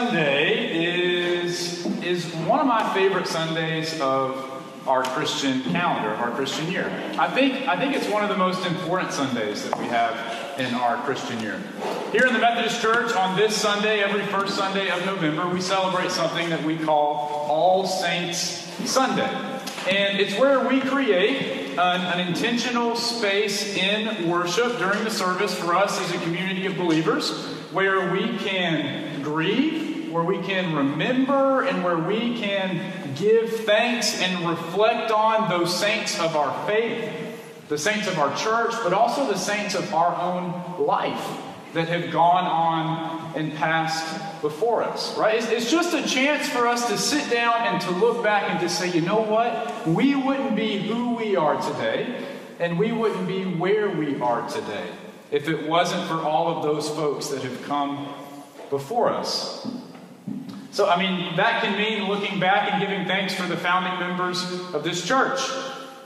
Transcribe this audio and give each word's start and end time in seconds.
Sunday 0.00 1.44
is, 1.44 1.84
is 2.02 2.24
one 2.46 2.58
of 2.58 2.66
my 2.66 2.94
favorite 2.94 3.26
Sundays 3.26 4.00
of 4.00 4.50
our 4.86 5.02
Christian 5.02 5.62
calendar, 5.64 6.14
our 6.14 6.30
Christian 6.30 6.72
year. 6.72 6.88
I 7.18 7.28
think, 7.28 7.68
I 7.68 7.76
think 7.76 7.94
it's 7.94 8.08
one 8.08 8.22
of 8.22 8.30
the 8.30 8.36
most 8.38 8.64
important 8.64 9.12
Sundays 9.12 9.68
that 9.68 9.78
we 9.78 9.84
have 9.88 10.58
in 10.58 10.72
our 10.72 10.96
Christian 11.04 11.38
year. 11.40 11.62
Here 12.12 12.26
in 12.26 12.32
the 12.32 12.38
Methodist 12.38 12.80
Church, 12.80 13.14
on 13.14 13.36
this 13.36 13.54
Sunday, 13.54 14.00
every 14.00 14.24
first 14.28 14.56
Sunday 14.56 14.88
of 14.88 15.04
November, 15.04 15.46
we 15.46 15.60
celebrate 15.60 16.10
something 16.10 16.48
that 16.48 16.64
we 16.64 16.78
call 16.78 17.44
All 17.50 17.86
Saints 17.86 18.40
Sunday. 18.90 19.30
And 19.86 20.18
it's 20.18 20.34
where 20.38 20.66
we 20.66 20.80
create 20.80 21.78
an, 21.78 21.78
an, 21.78 22.26
intentional 22.26 22.96
space 22.96 23.76
in 23.76 24.30
worship 24.30 24.78
during 24.78 25.04
the 25.04 25.10
service 25.10 25.54
for 25.54 25.74
us 25.74 26.00
as 26.00 26.14
a 26.14 26.18
community 26.24 26.64
of 26.64 26.78
believers 26.78 27.30
where 27.72 28.12
we 28.12 28.36
can 28.38 29.22
grieve, 29.22 29.89
where 30.10 30.24
we 30.24 30.38
can 30.42 30.74
remember, 30.74 31.62
and 31.62 31.84
where 31.84 31.98
we 31.98 32.38
can 32.38 32.80
give 33.14 33.50
thanks 33.64 34.20
and 34.20 34.48
reflect 34.48 35.10
on 35.10 35.48
those 35.48 35.76
saints 35.76 36.18
of 36.20 36.36
our 36.36 36.66
faith, 36.66 37.12
the 37.68 37.78
saints 37.78 38.06
of 38.08 38.18
our 38.18 38.34
church, 38.36 38.72
but 38.82 38.92
also 38.92 39.26
the 39.26 39.38
saints 39.38 39.74
of 39.74 39.94
our 39.94 40.14
own 40.20 40.84
life 40.84 41.40
that 41.72 41.88
have 41.88 42.10
gone 42.10 42.44
on 42.44 43.32
and 43.36 43.54
passed 43.54 44.42
before 44.42 44.82
us, 44.82 45.16
right? 45.16 45.36
It's, 45.36 45.48
it's, 45.50 45.70
just 45.70 45.94
a 45.94 46.06
chance 46.08 46.48
for 46.48 46.66
us 46.66 46.88
to 46.88 46.98
sit 46.98 47.30
down 47.30 47.54
and 47.66 47.80
to 47.82 47.90
look 47.92 48.24
back 48.24 48.50
and 48.50 48.58
to 48.60 48.68
say, 48.68 48.90
you 48.90 49.00
know 49.00 49.20
what? 49.20 49.86
We 49.86 50.16
wouldn't 50.16 50.56
be 50.56 50.78
who 50.78 51.14
we 51.14 51.36
are 51.36 51.60
today, 51.60 52.26
and 52.58 52.78
we 52.78 52.90
wouldn't 52.90 53.28
be 53.28 53.44
where 53.44 53.88
we 53.88 54.20
are 54.20 54.48
today 54.48 54.88
if 55.30 55.48
it 55.48 55.68
wasn't 55.68 56.08
for 56.08 56.14
all 56.14 56.56
of 56.56 56.62
those 56.64 56.88
folks 56.88 57.28
that 57.28 57.42
have 57.42 57.62
come 57.62 58.12
before 58.68 59.10
us. 59.10 59.66
So, 60.72 60.88
I 60.88 60.98
mean, 60.98 61.36
that 61.36 61.62
can 61.62 61.76
mean 61.76 62.08
looking 62.08 62.38
back 62.38 62.72
and 62.72 62.80
giving 62.80 63.06
thanks 63.06 63.34
for 63.34 63.46
the 63.46 63.56
founding 63.56 63.98
members 63.98 64.42
of 64.72 64.84
this 64.84 65.06
church. 65.06 65.40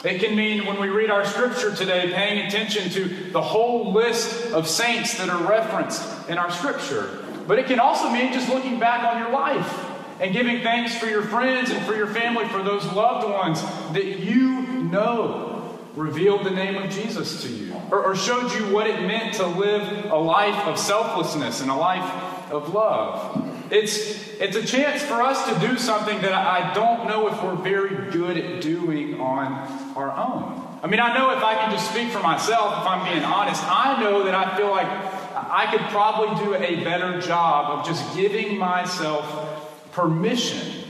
It 0.05 0.21
can 0.21 0.37
mean 0.37 0.67
when 0.67 0.81
we 0.81 0.89
read 0.89 1.11
our 1.11 1.25
scripture 1.25 1.75
today, 1.75 2.13
paying 2.13 2.47
attention 2.47 2.91
to 2.91 3.31
the 3.31 3.41
whole 3.41 3.93
list 3.93 4.53
of 4.53 4.69
saints 4.69 5.17
that 5.19 5.31
are 5.31 5.49
referenced 5.49 6.29
in 6.29 6.39
our 6.39 6.51
scripture. 6.51 7.25
But 7.47 7.59
it 7.59 7.67
can 7.67 7.81
also 7.81 8.11
mean 8.11 8.33
just 8.33 8.49
looking 8.49 8.79
back 8.79 9.03
on 9.03 9.21
your 9.21 9.31
life 9.31 9.91
and 10.21 10.33
giving 10.33 10.63
thanks 10.63 10.97
for 10.97 11.07
your 11.07 11.23
friends 11.23 11.71
and 11.71 11.85
for 11.87 11.95
your 11.95 12.07
family, 12.07 12.47
for 12.49 12.63
those 12.63 12.85
loved 12.93 13.29
ones 13.29 13.63
that 13.93 14.19
you 14.19 14.63
know 14.63 15.79
revealed 15.95 16.45
the 16.45 16.51
name 16.51 16.77
of 16.77 16.91
Jesus 16.91 17.43
to 17.43 17.49
you, 17.49 17.75
or, 17.91 18.05
or, 18.05 18.17
showed 18.17 18.53
you 18.53 18.75
what 18.75 18.87
it 18.87 19.01
meant 19.03 19.35
to 19.35 19.47
live 19.47 20.07
a 20.07 20.17
life 20.17 20.67
of 20.67 20.77
selflessness 20.77 21.61
and 21.61 21.71
a 21.71 21.75
life 21.75 22.51
of 22.51 22.75
love. 22.75 23.54
It's, 23.71 24.29
it's 24.39 24.57
a 24.57 24.65
chance 24.65 25.03
for 25.03 25.23
us 25.23 25.49
to 25.49 25.67
do 25.67 25.79
something 25.79 26.21
that 26.23 26.33
I 26.33 26.75
don't 26.75 27.09
know 27.09 27.29
if 27.29 27.43
we're 27.43 27.55
very 27.55 28.11
good 28.11 28.37
at 28.37 28.61
doing 28.61 29.21
on 29.21 29.53
our 29.97 30.11
own. 30.11 30.79
I 30.83 30.87
mean, 30.87 31.01
I 31.01 31.17
know 31.17 31.31
if 31.31 31.43
I 31.43 31.55
can 31.55 31.71
just 31.71 31.91
speak 31.91 32.11
for 32.11 32.21
myself, 32.21 32.83
if 32.83 32.87
I'm 32.87 33.11
being 33.11 33.25
honest, 33.25 33.63
I 33.65 34.01
know 34.03 34.25
that 34.25 34.35
I 34.35 34.55
feel 34.57 34.71
like 34.71 34.87
I 34.87 35.67
could 35.71 35.81
probably 35.89 36.45
do 36.45 36.55
a 36.55 36.85
better 36.85 37.21
job 37.21 37.79
of 37.79 37.87
just 37.87 38.15
giving 38.15 38.59
myself 38.59 39.93
permission 39.93 40.85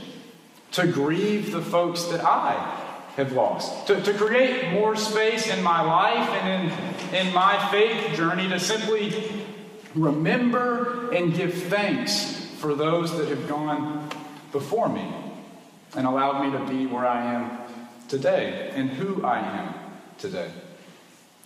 to 0.73 0.85
grieve 0.87 1.53
the 1.53 1.61
folks 1.61 2.03
that 2.05 2.25
I 2.25 2.81
have 3.15 3.31
lost. 3.31 3.87
To, 3.87 4.01
to 4.01 4.13
create 4.13 4.73
more 4.73 4.97
space 4.97 5.47
in 5.47 5.63
my 5.63 5.81
life 5.81 6.29
and 6.29 6.71
in, 7.13 7.27
in 7.27 7.33
my 7.33 7.69
faith 7.71 8.17
journey 8.17 8.49
to 8.49 8.59
simply 8.59 9.31
remember 9.95 11.09
and 11.11 11.33
give 11.33 11.53
thanks 11.53 12.44
for 12.65 12.73
those 12.73 13.15
that 13.15 13.27
have 13.27 13.47
gone 13.47 14.09
before 14.51 14.89
me 14.89 15.07
and 15.95 16.07
allowed 16.07 16.43
me 16.43 16.57
to 16.57 16.65
be 16.65 16.87
where 16.87 17.05
I 17.05 17.35
am 17.35 17.59
today 18.07 18.71
and 18.73 18.89
who 18.89 19.23
I 19.23 19.37
am 19.37 19.75
today. 20.17 20.49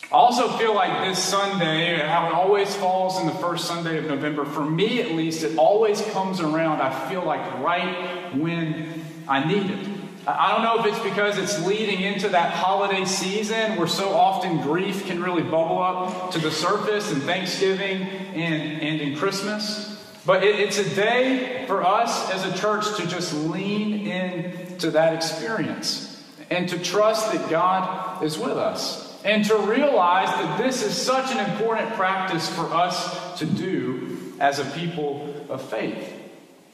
I 0.03 0.15
also 0.15 0.47
feel 0.57 0.73
like 0.73 1.09
this 1.09 1.21
Sunday, 1.21 1.97
how 1.97 2.27
it 2.27 2.33
always 2.33 2.73
falls 2.73 3.19
in 3.19 3.27
the 3.27 3.33
first 3.33 3.65
Sunday 3.65 3.97
of 3.97 4.05
November, 4.05 4.45
for 4.45 4.63
me 4.63 5.01
at 5.01 5.11
least, 5.11 5.43
it 5.43 5.57
always 5.57 6.01
comes 6.13 6.39
around, 6.39 6.81
I 6.81 7.09
feel 7.09 7.25
like, 7.25 7.41
right 7.59 8.33
when 8.33 9.03
I 9.27 9.45
need 9.45 9.71
it. 9.71 9.87
I 10.25 10.53
don't 10.53 10.63
know 10.63 10.85
if 10.85 10.95
it's 10.95 11.03
because 11.03 11.37
it's 11.37 11.67
leading 11.67 11.99
into 11.99 12.29
that 12.29 12.53
holiday 12.53 13.03
season 13.03 13.75
where 13.75 13.89
so 13.89 14.13
often 14.13 14.61
grief 14.61 15.05
can 15.05 15.21
really 15.21 15.43
bubble 15.43 15.81
up 15.81 16.31
to 16.31 16.39
the 16.39 16.49
surface 16.49 17.11
in 17.11 17.19
Thanksgiving 17.19 18.03
and, 18.03 18.81
and 18.81 19.01
in 19.01 19.17
Christmas. 19.17 19.98
But 20.25 20.43
it, 20.43 20.59
it's 20.59 20.77
a 20.77 20.95
day 20.95 21.65
for 21.67 21.83
us 21.83 22.29
as 22.31 22.45
a 22.45 22.57
church 22.57 22.97
to 22.97 23.07
just 23.07 23.33
lean 23.33 24.07
into 24.07 24.91
that 24.91 25.13
experience 25.13 26.23
and 26.49 26.67
to 26.69 26.79
trust 26.79 27.31
that 27.31 27.49
God 27.49 28.23
is 28.23 28.37
with 28.37 28.57
us 28.57 29.09
and 29.23 29.45
to 29.45 29.57
realize 29.57 30.27
that 30.27 30.57
this 30.57 30.83
is 30.83 30.95
such 30.95 31.31
an 31.31 31.51
important 31.51 31.93
practice 31.93 32.49
for 32.49 32.73
us 32.73 33.37
to 33.39 33.45
do 33.45 34.33
as 34.39 34.59
a 34.59 34.65
people 34.65 35.33
of 35.49 35.61
faith. 35.61 36.15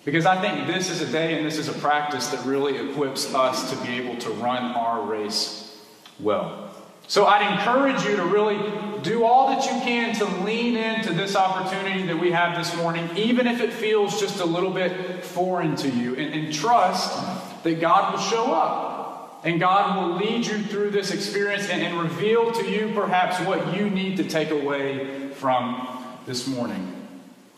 Because 0.03 0.27
I 0.27 0.39
think 0.39 0.67
this 0.67 0.91
is 0.91 1.01
a 1.01 1.11
day 1.11 1.35
and 1.35 1.45
this 1.45 1.57
is 1.57 1.67
a 1.67 1.73
practice 1.73 2.27
that 2.27 2.45
really 2.45 2.77
equips 2.77 3.33
us 3.33 3.71
to 3.71 3.87
be 3.87 3.95
able 3.95 4.17
to 4.17 4.29
run 4.31 4.63
our 4.73 5.01
race 5.01 5.75
well. 6.19 6.64
So 7.07 7.25
I'd 7.25 7.51
encourage 7.53 8.03
you 8.03 8.15
to 8.17 8.25
really 8.25 8.57
do 9.03 9.23
all 9.23 9.49
that 9.49 9.65
you 9.65 9.79
can 9.81 10.15
to 10.15 10.25
lean 10.43 10.75
into 10.75 11.13
this 11.13 11.35
opportunity 11.35 12.07
that 12.07 12.17
we 12.17 12.31
have 12.31 12.57
this 12.57 12.75
morning, 12.77 13.07
even 13.15 13.45
if 13.45 13.61
it 13.61 13.71
feels 13.71 14.19
just 14.19 14.39
a 14.39 14.45
little 14.45 14.71
bit 14.71 15.23
foreign 15.23 15.75
to 15.77 15.89
you, 15.89 16.15
and, 16.15 16.33
and 16.33 16.53
trust 16.53 17.63
that 17.63 17.79
God 17.79 18.13
will 18.13 18.21
show 18.21 18.51
up. 18.51 19.41
And 19.43 19.59
God 19.59 19.95
will 19.95 20.17
lead 20.17 20.47
you 20.47 20.57
through 20.63 20.89
this 20.89 21.11
experience 21.11 21.69
and, 21.69 21.83
and 21.83 21.99
reveal 21.99 22.51
to 22.51 22.67
you 22.67 22.91
perhaps 22.95 23.39
what 23.45 23.77
you 23.77 23.91
need 23.91 24.17
to 24.17 24.23
take 24.23 24.49
away 24.49 25.29
from 25.29 25.87
this 26.25 26.47
morning. 26.47 26.91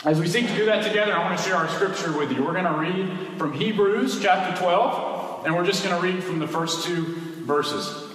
As 0.04 0.20
we 0.20 0.28
seek 0.28 0.48
to 0.48 0.56
do 0.56 0.66
that 0.66 0.86
together, 0.86 1.14
I 1.14 1.24
want 1.24 1.38
to 1.38 1.44
share 1.44 1.56
our 1.56 1.70
scripture 1.70 2.16
with 2.18 2.34
you. 2.34 2.44
We're 2.44 2.52
going 2.52 2.66
to 2.66 2.72
read 2.78 3.38
from 3.38 3.54
Hebrews 3.54 4.22
chapter 4.22 4.62
12, 4.62 5.46
and 5.46 5.56
we're 5.56 5.66
just 5.66 5.82
going 5.82 5.96
to 5.96 6.06
read 6.06 6.22
from 6.22 6.40
the 6.40 6.48
first 6.48 6.86
two 6.86 7.16
verses. 7.46 8.07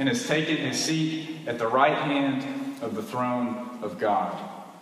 and 0.00 0.08
has 0.08 0.26
taken 0.26 0.56
his 0.56 0.82
seat 0.82 1.28
at 1.46 1.58
the 1.58 1.66
right 1.66 1.94
hand 1.94 2.82
of 2.82 2.94
the 2.94 3.02
throne 3.02 3.78
of 3.82 3.98
God. 3.98 4.34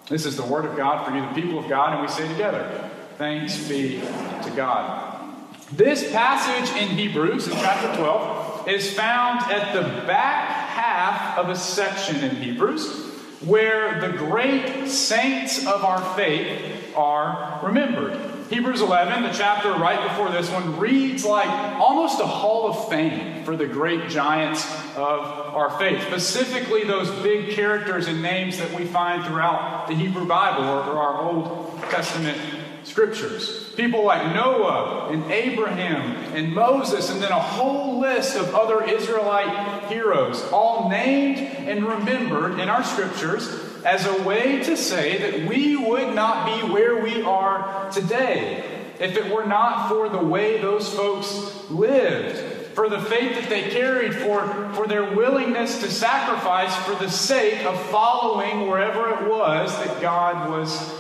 This 0.08 0.25
is 0.25 0.37
the 0.37 0.44
word 0.44 0.64
of 0.64 0.76
God 0.76 1.04
for 1.04 1.12
you, 1.12 1.20
the 1.20 1.34
people 1.34 1.58
of 1.58 1.69
God, 1.69 1.94
and 1.94 2.02
we 2.02 2.08
say 2.08 2.28
together, 2.28 2.88
Thanks 3.16 3.69
be 3.69 3.98
to 3.98 4.52
God. 4.54 5.34
This 5.72 6.12
passage 6.12 6.81
in 6.81 6.90
Hebrews, 6.90 7.48
in 7.48 7.54
chapter 7.54 8.00
12, 8.00 8.69
is 8.69 8.94
found 8.94 9.40
at 9.50 9.75
the 9.75 10.06
back 10.06 10.50
half 10.69 11.37
of 11.37 11.48
a 11.48 11.56
section 11.56 12.22
in 12.22 12.37
Hebrews 12.37 13.06
where 13.44 14.00
the 14.00 14.16
great 14.16 14.87
saints 14.87 15.66
of 15.66 15.84
our 15.84 16.14
faith 16.14 16.94
are 16.96 17.58
remembered. 17.64 18.38
Hebrews 18.50 18.80
11, 18.80 19.24
the 19.24 19.32
chapter 19.32 19.72
right 19.72 20.08
before 20.08 20.30
this 20.30 20.50
one, 20.50 20.78
reads 20.78 21.22
like 21.22 21.48
almost 21.78 22.18
a 22.18 22.26
hall 22.26 22.70
of 22.70 22.88
fame 22.88 23.44
for 23.44 23.56
the 23.56 23.66
great 23.66 24.08
giants 24.08 24.64
of 24.96 25.20
our 25.54 25.78
faith. 25.78 26.02
Specifically, 26.06 26.84
those 26.84 27.10
big 27.22 27.50
characters 27.50 28.08
and 28.08 28.22
names 28.22 28.56
that 28.56 28.72
we 28.72 28.86
find 28.86 29.22
throughout 29.22 29.86
the 29.86 29.94
Hebrew 29.94 30.24
Bible 30.24 30.64
or, 30.64 30.82
or 30.82 30.96
our 30.96 31.20
Old 31.20 31.78
Testament 31.90 32.38
scriptures. 32.84 33.70
People 33.76 34.02
like 34.02 34.34
Noah 34.34 35.10
and 35.10 35.30
Abraham 35.30 36.12
and 36.34 36.54
Moses, 36.54 37.10
and 37.10 37.20
then 37.20 37.32
a 37.32 37.38
whole 37.38 38.00
list 38.00 38.34
of 38.34 38.54
other 38.54 38.82
Israelite 38.82 39.84
heroes, 39.90 40.42
all 40.52 40.88
named 40.88 41.38
and 41.38 41.86
remembered 41.86 42.58
in 42.58 42.70
our 42.70 42.82
scriptures 42.82 43.67
as 43.84 44.06
a 44.06 44.22
way 44.22 44.62
to 44.64 44.76
say 44.76 45.19
that 45.19 45.48
we 45.48 45.76
would 45.76 46.14
not 46.14 46.46
be 46.46 46.72
where 46.72 47.02
we 47.02 47.22
are 47.22 47.90
today 47.90 48.64
if 49.00 49.16
it 49.16 49.32
were 49.32 49.46
not 49.46 49.88
for 49.88 50.08
the 50.08 50.19
way 50.19 50.60
those 50.60 50.92
folks 50.92 51.70
lived, 51.70 52.36
for 52.75 52.88
the 52.88 53.00
faith 53.00 53.34
that 53.40 53.48
they 53.48 53.70
carried, 53.70 54.14
for, 54.14 54.72
for 54.75 54.86
their 54.86 55.14
willingness 55.14 55.80
to 55.80 55.90
sacrifice 55.90 56.75
for 56.84 56.94
the 56.96 57.10
sake 57.10 57.64
of 57.64 57.80
following 57.90 58.69
wherever 58.69 59.10
it 59.10 59.28
was 59.28 59.76
that 59.78 60.00
God 60.02 60.50
was, 60.50 60.92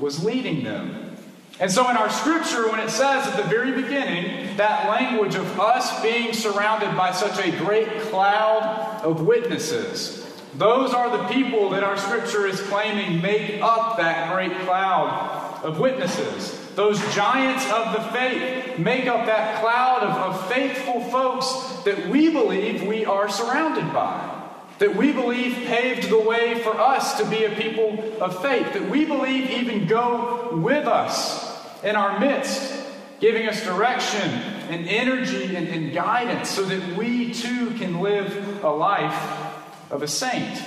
was 0.00 0.24
leading 0.24 0.64
them. 0.64 1.16
And 1.60 1.70
so, 1.70 1.88
in 1.88 1.96
our 1.96 2.10
scripture, 2.10 2.68
when 2.68 2.80
it 2.80 2.90
says 2.90 3.28
at 3.28 3.36
the 3.36 3.48
very 3.48 3.80
beginning 3.80 4.56
that 4.56 4.88
language 4.88 5.36
of 5.36 5.60
us 5.60 6.02
being 6.02 6.32
surrounded 6.32 6.96
by 6.96 7.12
such 7.12 7.38
a 7.46 7.56
great 7.58 8.00
cloud 8.02 9.00
of 9.04 9.24
witnesses, 9.24 10.23
those 10.56 10.94
are 10.94 11.16
the 11.16 11.24
people 11.28 11.70
that 11.70 11.82
our 11.82 11.96
scripture 11.96 12.46
is 12.46 12.60
claiming 12.62 13.20
make 13.20 13.60
up 13.60 13.96
that 13.96 14.32
great 14.32 14.52
cloud 14.66 15.60
of 15.64 15.80
witnesses. 15.80 16.60
Those 16.74 16.98
giants 17.14 17.64
of 17.70 17.92
the 17.92 18.00
faith 18.10 18.78
make 18.78 19.06
up 19.06 19.26
that 19.26 19.60
cloud 19.60 20.02
of, 20.02 20.10
of 20.10 20.48
faithful 20.48 21.02
folks 21.10 21.84
that 21.84 22.08
we 22.08 22.30
believe 22.30 22.82
we 22.82 23.04
are 23.04 23.28
surrounded 23.28 23.92
by 23.92 24.34
that 24.78 24.96
we 24.96 25.12
believe 25.12 25.54
paved 25.66 26.10
the 26.10 26.18
way 26.18 26.60
for 26.62 26.78
us 26.80 27.16
to 27.18 27.24
be 27.30 27.44
a 27.44 27.50
people 27.50 28.20
of 28.20 28.42
faith, 28.42 28.72
that 28.72 28.88
we 28.90 29.04
believe 29.04 29.48
even 29.50 29.86
go 29.86 30.50
with 30.56 30.86
us 30.86 31.82
in 31.84 31.94
our 31.94 32.18
midst, 32.18 32.84
giving 33.20 33.48
us 33.48 33.62
direction 33.64 34.28
and 34.68 34.88
energy 34.88 35.54
and, 35.54 35.68
and 35.68 35.92
guidance 35.92 36.50
so 36.50 36.64
that 36.64 36.96
we 36.96 37.32
too 37.32 37.70
can 37.72 38.00
live 38.00 38.64
a 38.64 38.68
life 38.68 39.44
of 39.90 40.02
a 40.02 40.08
saint, 40.08 40.58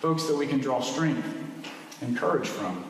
folks 0.00 0.26
that 0.26 0.36
we 0.36 0.46
can 0.46 0.58
draw 0.58 0.80
strength 0.80 1.26
and 2.00 2.16
courage 2.16 2.48
from. 2.48 2.84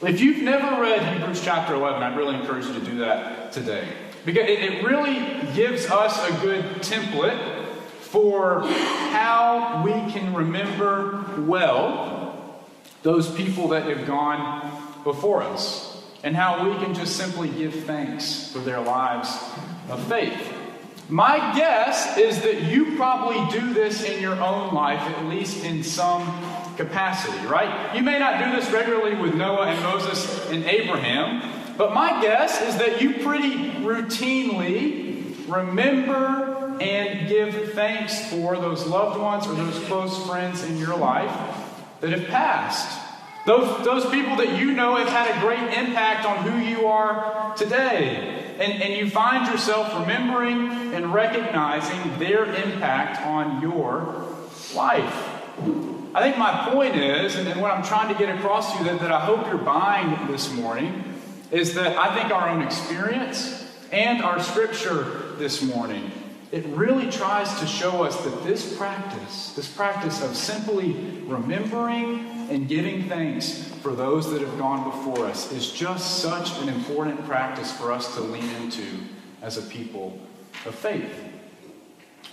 If 0.00 0.20
you've 0.20 0.42
never 0.42 0.82
read 0.82 1.00
Hebrews 1.14 1.42
chapter 1.44 1.74
11, 1.74 2.02
I'd 2.02 2.16
really 2.16 2.34
encourage 2.34 2.66
you 2.66 2.74
to 2.74 2.80
do 2.80 2.98
that 2.98 3.52
today. 3.52 3.86
Because 4.24 4.48
it 4.48 4.84
really 4.84 5.18
gives 5.54 5.86
us 5.86 6.18
a 6.28 6.32
good 6.40 6.64
template 6.76 7.66
for 8.00 8.60
how 9.10 9.82
we 9.84 9.92
can 10.12 10.34
remember 10.34 11.24
well 11.38 12.58
those 13.02 13.32
people 13.34 13.68
that 13.68 13.84
have 13.84 14.06
gone 14.06 14.70
before 15.02 15.42
us 15.42 16.04
and 16.22 16.36
how 16.36 16.68
we 16.68 16.76
can 16.84 16.94
just 16.94 17.16
simply 17.16 17.48
give 17.48 17.74
thanks 17.84 18.52
for 18.52 18.60
their 18.60 18.80
lives 18.80 19.28
of 19.88 20.02
faith. 20.08 20.51
My 21.12 21.54
guess 21.54 22.16
is 22.16 22.40
that 22.40 22.62
you 22.62 22.96
probably 22.96 23.36
do 23.60 23.74
this 23.74 24.02
in 24.02 24.22
your 24.22 24.40
own 24.40 24.72
life, 24.72 24.98
at 24.98 25.26
least 25.26 25.62
in 25.62 25.84
some 25.84 26.24
capacity, 26.78 27.46
right? 27.46 27.94
You 27.94 28.02
may 28.02 28.18
not 28.18 28.42
do 28.42 28.50
this 28.58 28.70
regularly 28.70 29.14
with 29.16 29.34
Noah 29.34 29.66
and 29.66 29.82
Moses 29.82 30.48
and 30.48 30.64
Abraham, 30.64 31.76
but 31.76 31.92
my 31.92 32.22
guess 32.22 32.62
is 32.62 32.78
that 32.78 33.02
you 33.02 33.22
pretty 33.22 33.72
routinely 33.82 35.46
remember 35.52 36.78
and 36.80 37.28
give 37.28 37.74
thanks 37.74 38.30
for 38.30 38.56
those 38.56 38.86
loved 38.86 39.20
ones 39.20 39.46
or 39.46 39.52
those 39.52 39.78
close 39.84 40.26
friends 40.26 40.64
in 40.64 40.78
your 40.78 40.96
life 40.96 41.30
that 42.00 42.10
have 42.18 42.26
passed. 42.28 43.00
Those, 43.44 43.84
those 43.84 44.10
people 44.10 44.36
that 44.36 44.58
you 44.58 44.72
know 44.72 44.96
have 44.96 45.08
had 45.08 45.36
a 45.36 45.40
great 45.40 45.76
impact 45.76 46.24
on 46.24 46.38
who 46.38 46.58
you 46.58 46.86
are 46.86 47.54
today. 47.54 48.41
And, 48.58 48.82
and 48.82 48.94
you 48.94 49.10
find 49.10 49.46
yourself 49.50 49.92
remembering 50.00 50.68
and 50.94 51.12
recognizing 51.12 52.18
their 52.18 52.44
impact 52.44 53.22
on 53.26 53.60
your 53.62 54.26
life. 54.74 55.28
I 56.14 56.20
think 56.20 56.36
my 56.36 56.68
point 56.70 56.94
is, 56.96 57.36
and 57.36 57.60
what 57.60 57.70
I'm 57.70 57.82
trying 57.82 58.12
to 58.12 58.18
get 58.18 58.34
across 58.36 58.72
to 58.72 58.78
you 58.78 58.84
that, 58.84 59.00
that 59.00 59.12
I 59.12 59.20
hope 59.20 59.46
you're 59.46 59.56
buying 59.56 60.30
this 60.30 60.52
morning, 60.52 61.04
is 61.50 61.74
that 61.74 61.96
I 61.96 62.14
think 62.14 62.32
our 62.32 62.48
own 62.48 62.62
experience 62.62 63.66
and 63.90 64.22
our 64.22 64.40
scripture 64.40 65.34
this 65.38 65.62
morning 65.62 66.10
it 66.52 66.66
really 66.66 67.10
tries 67.10 67.58
to 67.60 67.66
show 67.66 68.04
us 68.04 68.14
that 68.24 68.44
this 68.44 68.76
practice, 68.76 69.54
this 69.54 69.66
practice 69.66 70.22
of 70.22 70.36
simply 70.36 70.92
remembering 71.24 72.26
and 72.50 72.68
giving 72.68 73.08
thanks 73.08 73.68
for 73.80 73.94
those 73.94 74.30
that 74.30 74.42
have 74.42 74.58
gone 74.58 74.84
before 74.90 75.24
us, 75.24 75.50
is 75.50 75.72
just 75.72 76.18
such 76.18 76.60
an 76.60 76.68
important 76.68 77.24
practice 77.24 77.72
for 77.72 77.90
us 77.90 78.14
to 78.16 78.20
lean 78.20 78.48
into 78.56 78.84
as 79.40 79.56
a 79.56 79.62
people 79.62 80.20
of 80.66 80.74
faith. 80.74 81.10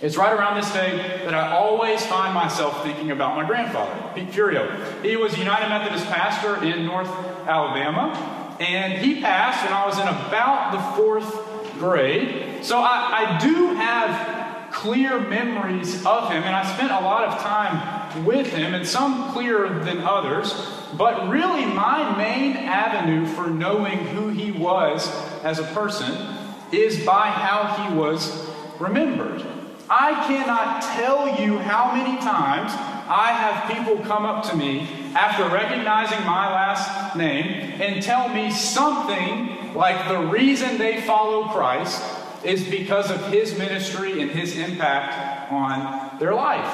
It's 0.02 0.18
right 0.18 0.32
around 0.32 0.56
this 0.56 0.70
day 0.72 0.98
that 1.24 1.34
I 1.34 1.52
always 1.52 2.04
find 2.04 2.34
myself 2.34 2.82
thinking 2.82 3.10
about 3.10 3.36
my 3.36 3.46
grandfather, 3.46 4.12
Pete 4.14 4.30
Furio. 4.30 5.02
He 5.02 5.16
was 5.16 5.32
a 5.32 5.38
United 5.38 5.70
Methodist 5.70 6.04
pastor 6.06 6.62
in 6.62 6.84
North 6.84 7.08
Alabama, 7.48 8.56
and 8.60 8.94
he 8.94 9.22
passed 9.22 9.64
when 9.64 9.72
I 9.72 9.86
was 9.86 9.98
in 9.98 10.08
about 10.08 10.72
the 10.72 11.02
fourth 11.02 11.39
grade. 11.80 12.64
So 12.64 12.78
I, 12.78 13.36
I 13.36 13.38
do 13.38 13.74
have 13.74 14.70
clear 14.70 15.18
memories 15.18 16.06
of 16.06 16.30
him, 16.30 16.44
and 16.44 16.54
I 16.54 16.72
spent 16.74 16.92
a 16.92 17.00
lot 17.00 17.24
of 17.24 17.40
time 17.40 18.24
with 18.24 18.46
him, 18.52 18.74
and 18.74 18.86
some 18.86 19.32
clearer 19.32 19.82
than 19.82 19.98
others. 19.98 20.54
But 20.96 21.28
really, 21.28 21.66
my 21.66 22.16
main 22.16 22.56
avenue 22.56 23.26
for 23.26 23.48
knowing 23.48 23.98
who 23.98 24.28
he 24.28 24.52
was 24.52 25.08
as 25.42 25.58
a 25.58 25.64
person 25.64 26.36
is 26.70 27.04
by 27.04 27.26
how 27.26 27.88
he 27.88 27.96
was 27.96 28.48
remembered. 28.78 29.44
I 29.92 30.24
cannot 30.28 30.82
tell 30.82 31.42
you 31.42 31.58
how 31.58 31.92
many 31.92 32.16
times 32.20 32.70
I 33.08 33.32
have 33.32 33.76
people 33.76 33.98
come 34.04 34.24
up 34.24 34.48
to 34.50 34.56
me 34.56 34.86
after 35.16 35.48
recognizing 35.48 36.24
my 36.24 36.46
last 36.46 37.16
name 37.16 37.80
and 37.82 38.00
tell 38.00 38.28
me 38.28 38.52
something 38.52 39.74
like 39.74 40.06
the 40.06 40.28
reason 40.28 40.78
they 40.78 41.00
follow 41.00 41.48
Christ 41.48 42.00
is 42.44 42.62
because 42.68 43.10
of 43.10 43.32
his 43.32 43.58
ministry 43.58 44.22
and 44.22 44.30
his 44.30 44.56
impact 44.56 45.50
on 45.50 46.18
their 46.20 46.34
life. 46.34 46.72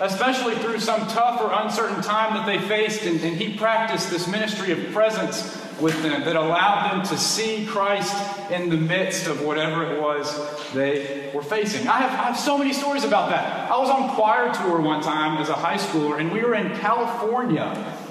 Especially 0.00 0.54
through 0.56 0.78
some 0.78 1.08
tough 1.08 1.40
or 1.40 1.50
uncertain 1.50 2.02
time 2.02 2.34
that 2.34 2.44
they 2.44 2.58
faced, 2.68 3.02
and, 3.04 3.18
and 3.22 3.36
he 3.36 3.56
practiced 3.56 4.10
this 4.10 4.28
ministry 4.28 4.72
of 4.72 4.92
presence 4.92 5.67
with 5.80 6.02
them 6.02 6.24
that 6.24 6.36
allowed 6.36 6.90
them 6.90 7.06
to 7.06 7.16
see 7.16 7.66
Christ 7.66 8.14
in 8.50 8.68
the 8.68 8.76
midst 8.76 9.26
of 9.26 9.42
whatever 9.42 9.84
it 9.92 10.00
was 10.00 10.72
they 10.72 11.30
were 11.34 11.42
facing. 11.42 11.86
I 11.86 11.98
have, 11.98 12.10
I 12.12 12.24
have 12.24 12.38
so 12.38 12.58
many 12.58 12.72
stories 12.72 13.04
about 13.04 13.30
that. 13.30 13.70
I 13.70 13.78
was 13.78 13.90
on 13.90 14.10
choir 14.14 14.52
tour 14.52 14.80
one 14.80 15.02
time 15.02 15.38
as 15.38 15.48
a 15.48 15.54
high 15.54 15.76
schooler, 15.76 16.18
and 16.18 16.32
we 16.32 16.42
were 16.42 16.54
in 16.54 16.76
California, 16.78 17.64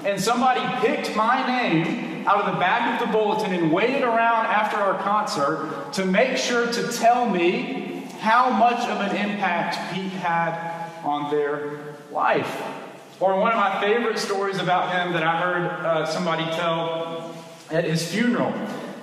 and 0.04 0.20
somebody 0.20 0.60
picked 0.86 1.14
my 1.14 1.46
name 1.46 2.26
out 2.26 2.44
of 2.44 2.52
the 2.52 2.58
back 2.58 3.00
of 3.00 3.06
the 3.06 3.12
bulletin 3.12 3.52
and 3.52 3.72
waited 3.72 4.02
around 4.02 4.46
after 4.46 4.76
our 4.76 4.98
concert 5.02 5.92
to 5.92 6.04
make 6.04 6.36
sure 6.36 6.70
to 6.70 6.92
tell 6.92 7.28
me 7.28 8.06
how 8.20 8.50
much 8.50 8.80
of 8.88 9.00
an 9.00 9.16
impact 9.16 9.94
Pete 9.94 10.12
had 10.12 10.90
on 11.04 11.30
their 11.30 11.96
life. 12.10 12.62
Or 13.20 13.38
one 13.40 13.52
of 13.52 13.58
my 13.58 13.80
favorite 13.80 14.18
stories 14.18 14.58
about 14.58 14.92
him 14.92 15.12
that 15.12 15.22
I 15.22 15.40
heard 15.40 15.66
uh, 15.84 16.06
somebody 16.06 16.44
tell 16.54 17.34
at 17.70 17.84
his 17.84 18.10
funeral. 18.10 18.52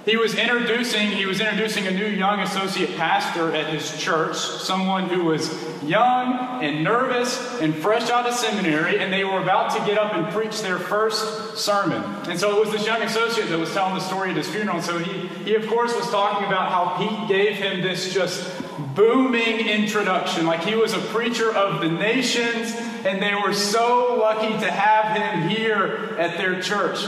He 0.05 0.17
was 0.17 0.35
introducing 0.35 1.09
he 1.09 1.25
was 1.25 1.41
introducing 1.41 1.87
a 1.87 1.91
new 1.91 2.05
young 2.05 2.39
associate 2.41 2.95
pastor 2.95 3.55
at 3.55 3.73
his 3.73 3.99
church 3.99 4.37
someone 4.37 5.09
who 5.09 5.23
was 5.23 5.49
young 5.81 6.63
and 6.63 6.83
nervous 6.83 7.59
and 7.59 7.73
fresh 7.73 8.11
out 8.11 8.27
of 8.27 8.35
seminary 8.35 8.99
and 8.99 9.11
they 9.11 9.23
were 9.23 9.41
about 9.41 9.75
to 9.75 9.83
get 9.83 9.97
up 9.97 10.13
and 10.13 10.27
preach 10.27 10.61
their 10.61 10.77
first 10.77 11.57
sermon. 11.57 12.03
And 12.29 12.39
so 12.39 12.55
it 12.55 12.59
was 12.59 12.71
this 12.71 12.85
young 12.85 13.01
associate 13.01 13.49
that 13.49 13.57
was 13.57 13.73
telling 13.73 13.95
the 13.95 13.99
story 13.99 14.29
at 14.29 14.37
his 14.37 14.47
funeral. 14.47 14.77
And 14.77 14.85
so 14.85 14.99
he, 14.99 15.27
he 15.43 15.55
of 15.55 15.67
course 15.67 15.95
was 15.95 16.07
talking 16.11 16.45
about 16.45 16.71
how 16.71 16.97
pete 16.99 17.27
gave 17.27 17.55
him 17.55 17.81
this 17.81 18.13
just 18.13 18.47
booming 18.93 19.67
introduction. 19.67 20.45
Like 20.45 20.61
he 20.61 20.75
was 20.75 20.93
a 20.93 20.99
preacher 20.99 21.51
of 21.51 21.81
the 21.81 21.89
nations 21.89 22.75
and 23.05 23.23
they 23.23 23.33
were 23.33 23.53
so 23.53 24.17
lucky 24.19 24.53
to 24.63 24.69
have 24.71 25.17
him 25.17 25.49
here 25.49 26.15
at 26.19 26.37
their 26.37 26.61
church 26.61 26.99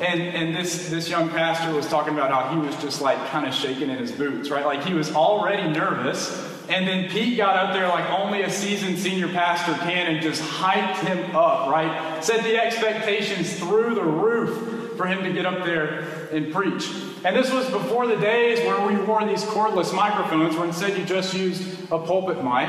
and, 0.00 0.20
and 0.20 0.54
this, 0.54 0.88
this 0.90 1.08
young 1.08 1.28
pastor 1.28 1.74
was 1.74 1.88
talking 1.88 2.14
about 2.14 2.30
how 2.30 2.54
he 2.54 2.64
was 2.64 2.76
just 2.76 3.00
like 3.00 3.18
kind 3.30 3.46
of 3.46 3.54
shaking 3.54 3.90
in 3.90 3.98
his 3.98 4.12
boots, 4.12 4.48
right? 4.48 4.64
Like 4.64 4.84
he 4.84 4.94
was 4.94 5.12
already 5.12 5.68
nervous. 5.68 6.46
And 6.68 6.86
then 6.86 7.08
Pete 7.08 7.36
got 7.36 7.56
up 7.56 7.72
there 7.72 7.88
like 7.88 8.08
only 8.10 8.42
a 8.42 8.50
seasoned 8.50 8.98
senior 8.98 9.28
pastor 9.28 9.72
can 9.84 10.06
and 10.06 10.22
just 10.22 10.42
hyped 10.42 10.98
him 10.98 11.34
up, 11.34 11.68
right? 11.68 12.22
Set 12.22 12.44
the 12.44 12.56
expectations 12.58 13.58
through 13.58 13.94
the 13.94 14.04
roof 14.04 14.96
for 14.96 15.06
him 15.06 15.24
to 15.24 15.32
get 15.32 15.46
up 15.46 15.64
there 15.64 16.28
and 16.30 16.52
preach. 16.52 16.90
And 17.24 17.34
this 17.34 17.50
was 17.50 17.68
before 17.70 18.06
the 18.06 18.16
days 18.16 18.60
where 18.60 18.86
we 18.86 18.96
wore 19.04 19.24
these 19.24 19.42
cordless 19.44 19.94
microphones, 19.94 20.56
where 20.56 20.66
instead 20.66 20.96
you 20.96 21.04
just 21.04 21.34
used 21.34 21.90
a 21.90 21.98
pulpit 21.98 22.36
mic. 22.44 22.68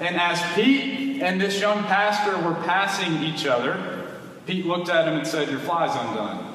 And 0.00 0.16
as 0.16 0.40
Pete 0.54 1.22
and 1.22 1.40
this 1.40 1.60
young 1.60 1.82
pastor 1.84 2.36
were 2.46 2.54
passing 2.64 3.22
each 3.24 3.46
other, 3.46 4.06
Pete 4.46 4.66
looked 4.66 4.88
at 4.88 5.08
him 5.08 5.14
and 5.14 5.26
said, 5.26 5.50
Your 5.50 5.58
fly's 5.60 5.96
undone. 5.96 6.47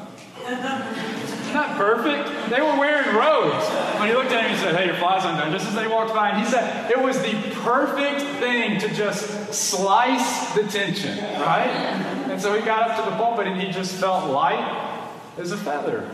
Not 0.44 1.78
perfect. 1.78 2.50
They 2.50 2.62
were 2.62 2.78
wearing 2.78 3.16
robes. 3.16 3.66
When 4.00 4.10
he 4.10 4.16
looked 4.16 4.32
at 4.32 4.44
him, 4.44 4.52
he 4.52 4.58
said, 4.58 4.76
Hey, 4.76 4.88
your 4.88 4.96
fly's 4.96 5.24
undone. 5.24 5.52
Just 5.52 5.68
as 5.68 5.76
they 5.76 5.88
walked 5.88 6.14
by, 6.14 6.30
and 6.30 6.40
he 6.40 6.46
said 6.46 6.90
it 6.90 7.00
was 7.00 7.22
the 7.22 7.34
perfect 7.62 8.22
thing 8.40 8.80
to 8.80 8.94
just 8.94 9.54
slice 9.54 10.54
the 10.56 10.64
tension, 10.64 11.18
right? 11.42 11.70
And 12.30 12.42
so 12.42 12.56
he 12.56 12.66
got 12.66 12.90
up 12.90 13.04
to 13.04 13.10
the 13.10 13.16
pulpit 13.18 13.48
and 13.48 13.62
he 13.62 13.72
just 13.72 13.96
felt 13.96 14.30
light 14.32 15.00
as 15.38 15.52
a 15.52 15.58
feather. 15.58 16.10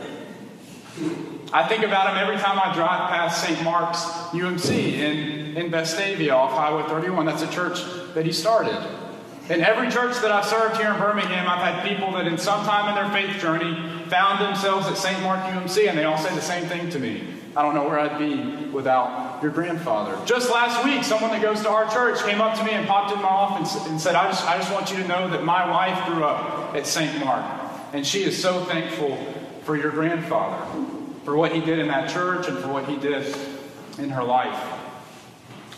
I 1.51 1.67
think 1.67 1.83
about 1.83 2.12
him 2.12 2.17
every 2.17 2.38
time 2.38 2.59
I 2.59 2.74
drive 2.75 3.09
past 3.09 3.43
St. 3.43 3.63
Mark's 3.63 4.03
UMC 4.33 4.93
in, 4.93 5.57
in 5.57 5.71
Vestavia 5.71 6.33
off 6.33 6.51
Highway 6.51 6.83
31. 6.88 7.25
That's 7.25 7.41
a 7.41 7.50
church 7.50 7.79
that 8.13 8.25
he 8.25 8.33
started. 8.33 8.77
In 9.50 9.62
every 9.62 9.89
church 9.89 10.15
that 10.21 10.31
I've 10.31 10.45
served 10.45 10.77
here 10.77 10.91
in 10.91 11.00
Birmingham, 11.00 11.48
I've 11.48 11.74
had 11.74 11.88
people 11.88 12.12
that 12.12 12.27
in 12.27 12.38
some 12.38 12.63
time 12.65 12.89
in 12.89 12.95
their 12.95 13.12
faith 13.12 13.41
journey 13.41 13.99
found 14.09 14.43
themselves 14.43 14.87
at 14.87 14.97
St. 14.97 15.21
Mark 15.21 15.39
UMC 15.39 15.87
and 15.87 15.97
they 15.97 16.03
all 16.03 16.17
say 16.17 16.33
the 16.35 16.41
same 16.41 16.65
thing 16.67 16.89
to 16.91 16.99
me. 16.99 17.23
I 17.55 17.61
don't 17.61 17.73
know 17.73 17.87
where 17.87 17.99
I'd 17.99 18.19
be 18.19 18.69
without 18.69 19.41
your 19.41 19.51
grandfather. 19.51 20.17
Just 20.25 20.51
last 20.51 20.83
week, 20.85 21.03
someone 21.03 21.31
that 21.31 21.41
goes 21.41 21.61
to 21.61 21.69
our 21.69 21.89
church 21.89 22.21
came 22.23 22.41
up 22.41 22.57
to 22.57 22.63
me 22.63 22.71
and 22.71 22.87
popped 22.87 23.11
in 23.11 23.21
my 23.21 23.27
office 23.27 23.75
and 23.87 23.99
said, 23.99 24.15
I 24.15 24.29
just, 24.29 24.45
I 24.47 24.57
just 24.57 24.71
want 24.71 24.91
you 24.91 24.97
to 24.97 25.07
know 25.07 25.29
that 25.29 25.43
my 25.43 25.69
wife 25.69 26.07
grew 26.07 26.23
up 26.23 26.75
at 26.75 26.85
St. 26.85 27.19
Mark, 27.23 27.43
and 27.91 28.05
she 28.05 28.23
is 28.23 28.39
so 28.39 28.63
thankful 28.65 29.17
for 29.63 29.75
your 29.75 29.91
grandfather, 29.91 30.63
for 31.23 31.35
what 31.35 31.51
he 31.51 31.59
did 31.59 31.79
in 31.79 31.87
that 31.87 32.09
church 32.09 32.47
and 32.47 32.57
for 32.59 32.67
what 32.67 32.85
he 32.85 32.97
did 32.97 33.35
in 33.97 34.09
her 34.11 34.23
life. 34.23 34.63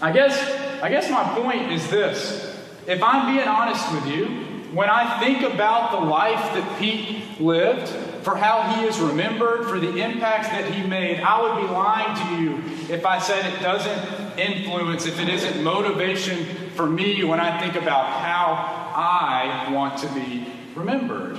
I 0.02 0.12
guess, 0.12 0.38
I 0.82 0.90
guess 0.90 1.10
my 1.10 1.24
point 1.36 1.72
is 1.72 1.90
this. 1.90 2.60
If 2.86 3.02
I'm 3.02 3.34
being 3.34 3.48
honest 3.48 3.92
with 3.94 4.08
you, 4.08 4.26
when 4.74 4.90
I 4.90 5.20
think 5.20 5.42
about 5.42 5.92
the 5.92 6.06
life 6.06 6.54
that 6.54 6.80
Pete 6.80 7.40
lived, 7.40 7.92
for 8.24 8.36
how 8.36 8.64
he 8.74 8.86
is 8.86 9.00
remembered, 9.00 9.68
for 9.68 9.80
the 9.80 9.98
impacts 9.98 10.50
that 10.50 10.72
he 10.72 10.86
made, 10.86 11.20
I 11.20 11.42
would 11.42 11.68
be 11.68 11.74
lying 11.74 12.16
to 12.16 12.42
you 12.42 12.94
if 12.94 13.06
I 13.06 13.20
said 13.20 13.54
it 13.54 13.62
doesn't 13.62 14.40
influence, 14.40 15.06
if 15.06 15.20
it 15.20 15.30
isn't 15.30 15.64
motivation 15.64 16.46
for 16.76 16.86
me 16.86 17.24
when 17.24 17.40
I 17.40 17.60
think 17.60 17.76
about 17.76 18.06
how 18.22 18.54
I 18.96 19.72
want 19.72 19.98
to 20.00 20.08
be 20.14 20.48
remembered. 20.76 21.38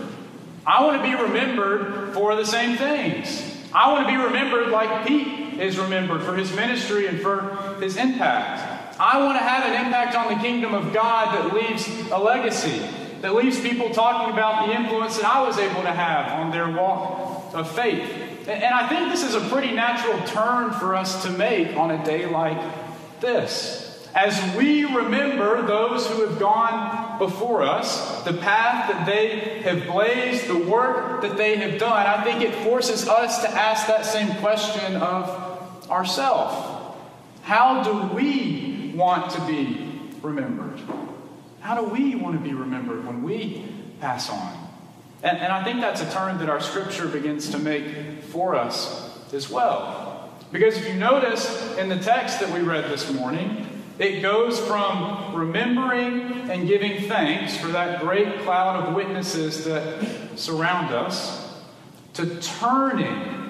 I 0.67 0.85
want 0.85 1.03
to 1.03 1.09
be 1.09 1.15
remembered 1.21 2.15
for 2.15 2.37
the 2.37 2.45
same 2.45 2.77
things. 2.77 3.43
I 3.73 3.93
want 3.93 4.07
to 4.07 4.13
be 4.13 4.23
remembered 4.23 4.69
like 4.69 5.07
Pete 5.07 5.61
is 5.61 5.79
remembered 5.79 6.23
for 6.23 6.35
his 6.37 6.55
ministry 6.55 7.07
and 7.07 7.21
for 7.21 7.77
his 7.81 7.97
impact. 7.97 8.99
I 9.01 9.19
want 9.23 9.39
to 9.39 9.43
have 9.43 9.65
an 9.65 9.87
impact 9.87 10.15
on 10.15 10.33
the 10.33 10.41
kingdom 10.41 10.75
of 10.75 10.93
God 10.93 11.35
that 11.35 11.55
leaves 11.55 11.89
a 12.11 12.19
legacy 12.19 12.83
that 13.23 13.35
leaves 13.35 13.61
people 13.61 13.91
talking 13.91 14.33
about 14.33 14.67
the 14.67 14.75
influence 14.75 15.17
that 15.17 15.25
I 15.25 15.47
was 15.47 15.57
able 15.57 15.83
to 15.83 15.93
have 15.93 16.41
on 16.41 16.51
their 16.51 16.71
walk 16.71 17.55
of 17.55 17.71
faith. 17.71 18.49
And 18.49 18.75
I 18.75 18.89
think 18.89 19.11
this 19.11 19.23
is 19.23 19.37
a 19.37 19.41
pretty 19.49 19.73
natural 19.73 20.19
turn 20.27 20.73
for 20.73 20.97
us 20.97 21.23
to 21.23 21.31
make 21.31 21.77
on 21.77 21.93
a 21.93 22.05
day 22.05 22.27
like 22.27 22.61
this. 23.21 23.89
As 24.15 24.57
we 24.57 24.85
remember 24.85 25.63
those 25.63 26.07
who 26.07 26.27
have 26.27 26.39
gone 26.39 27.19
before 27.19 27.63
us, 27.63 28.23
the 28.25 28.35
path 28.35 28.93
that 28.93 29.07
they 29.07 29.61
have 29.63 29.87
blazed, 29.87 30.49
the 30.49 30.59
work 30.59 31.23
that 31.23 31.37
they 31.37 31.57
have 31.57 31.79
done, 31.79 32.07
I 32.07 32.23
think 32.25 32.43
it 32.43 32.55
forces 32.65 33.09
us 33.09 33.41
to 33.43 33.49
ask 33.49 33.87
that 33.87 34.05
same 34.05 34.35
question 34.41 34.97
of 34.97 35.89
ourselves. 35.89 36.91
How 37.43 37.83
do 37.83 38.15
we 38.15 38.93
want 38.95 39.31
to 39.33 39.41
be 39.47 40.11
remembered? 40.21 40.81
How 41.63 41.81
do 41.81 41.85
we 41.85 42.17
want 42.17 42.37
to 42.37 42.43
be 42.43 42.55
remembered 42.55 43.07
when 43.07 43.23
we 43.23 43.65
pass 44.01 44.29
on? 44.29 44.69
And, 45.23 45.39
and 45.39 45.53
I 45.53 45.63
think 45.63 45.81
that's 45.81 46.01
a 46.01 46.11
turn 46.11 46.39
that 46.39 46.51
our 46.51 46.61
scripture 46.61 47.07
begins 47.07 47.51
to 47.51 47.59
make 47.59 48.23
for 48.25 48.57
us 48.57 49.33
as 49.33 49.49
well. 49.49 50.35
Because 50.51 50.77
if 50.77 50.89
you 50.89 50.95
notice 50.95 51.77
in 51.79 51.89
the 51.89 51.99
text 51.99 52.41
that 52.41 52.51
we 52.51 52.61
read 52.61 52.91
this 52.91 53.13
morning, 53.13 53.69
it 54.01 54.21
goes 54.21 54.59
from 54.59 55.37
remembering 55.37 56.51
and 56.51 56.67
giving 56.67 57.09
thanks 57.09 57.57
for 57.57 57.69
that 57.69 58.01
great 58.01 58.41
cloud 58.41 58.83
of 58.83 58.95
witnesses 58.95 59.65
that 59.65 60.37
surround 60.37 60.93
us 60.93 61.61
to 62.15 62.41
turning 62.41 63.42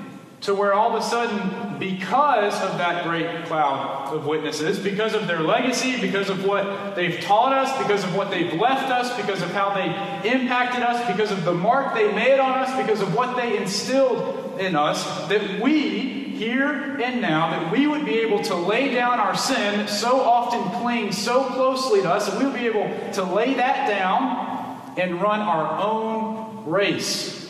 to 0.42 0.54
where 0.54 0.75
all 0.75 0.96
of 0.96 1.00
a 1.00 1.04
sudden, 1.04 1.78
because 1.78 2.61
of 2.62 2.76
that 2.78 3.04
great 3.04 3.44
cloud 3.46 4.12
of 4.12 4.26
witnesses, 4.26 4.78
because 4.78 5.14
of 5.14 5.28
their 5.28 5.40
legacy, 5.40 6.00
because 6.00 6.28
of 6.30 6.44
what 6.44 6.96
they've 6.96 7.20
taught 7.20 7.52
us, 7.52 7.76
because 7.78 8.02
of 8.02 8.14
what 8.16 8.28
they've 8.28 8.52
left 8.54 8.90
us, 8.90 9.16
because 9.16 9.40
of 9.40 9.50
how 9.52 9.72
they 9.72 9.87
impacted 10.28 10.82
us, 10.82 11.06
because 11.06 11.30
of 11.30 11.44
the 11.44 11.54
mark 11.54 11.94
they 11.94 12.12
made 12.12 12.40
on 12.40 12.58
us, 12.58 12.76
because 12.76 13.00
of 13.00 13.14
what 13.14 13.37
they 13.37 13.56
instilled 13.56 14.58
in 14.58 14.75
us, 14.75 15.28
that 15.28 15.61
we, 15.61 16.00
here 16.00 17.00
and 17.00 17.22
now, 17.22 17.50
that 17.50 17.70
we 17.70 17.87
would 17.87 18.04
be 18.04 18.18
able 18.18 18.42
to 18.42 18.56
lay 18.56 18.92
down 18.92 19.20
our 19.20 19.37
sin 19.37 19.87
so 19.87 20.20
often 20.20 20.80
clings 20.80 21.16
so 21.16 21.44
closely 21.44 22.02
to 22.02 22.11
us, 22.11 22.28
that 22.28 22.37
we 22.37 22.44
would 22.46 22.54
be 22.54 22.66
able 22.66 22.90
to 23.12 23.22
lay 23.22 23.54
that 23.54 23.87
down 23.87 24.92
and 24.99 25.22
run 25.22 25.38
our 25.38 25.80
own 25.80 26.64
race 26.66 27.49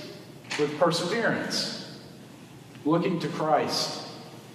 with 0.58 0.78
perseverance 0.78 1.81
looking 2.84 3.18
to 3.20 3.28
Christ 3.28 4.08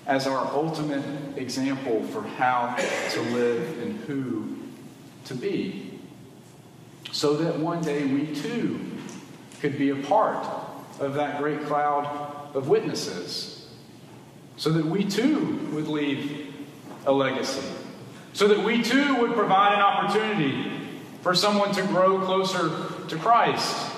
as 0.06 0.26
our 0.26 0.48
ultimate 0.54 1.04
example 1.38 2.04
for 2.08 2.22
how 2.22 2.76
to 3.12 3.22
live 3.34 3.82
and 3.82 4.00
who 4.02 4.58
to 5.26 5.36
be. 5.36 6.00
So 7.12 7.36
that 7.38 7.60
one 7.60 7.82
day 7.82 8.06
we 8.06 8.34
too 8.36 8.80
could 9.60 9.78
be 9.78 9.90
a 9.90 9.96
part 9.96 10.46
of 11.00 11.16
that 11.16 11.40
great 11.40 11.66
cloud 11.66 12.56
of 12.56 12.70
witnesses. 12.70 13.68
So 14.56 14.72
that 14.72 14.86
we 14.86 15.04
too 15.04 15.70
would 15.74 15.88
leave 15.88 16.54
a 17.06 17.12
legacy. 17.12 17.68
So 18.34 18.48
that 18.48 18.64
we 18.64 18.82
too 18.82 19.16
would 19.22 19.34
provide 19.34 19.74
an 19.74 19.82
opportunity 19.82 20.72
for 21.22 21.36
someone 21.36 21.74
to 21.74 21.82
grow 21.84 22.20
closer 22.20 22.70
to 23.08 23.16
Christ 23.18 23.97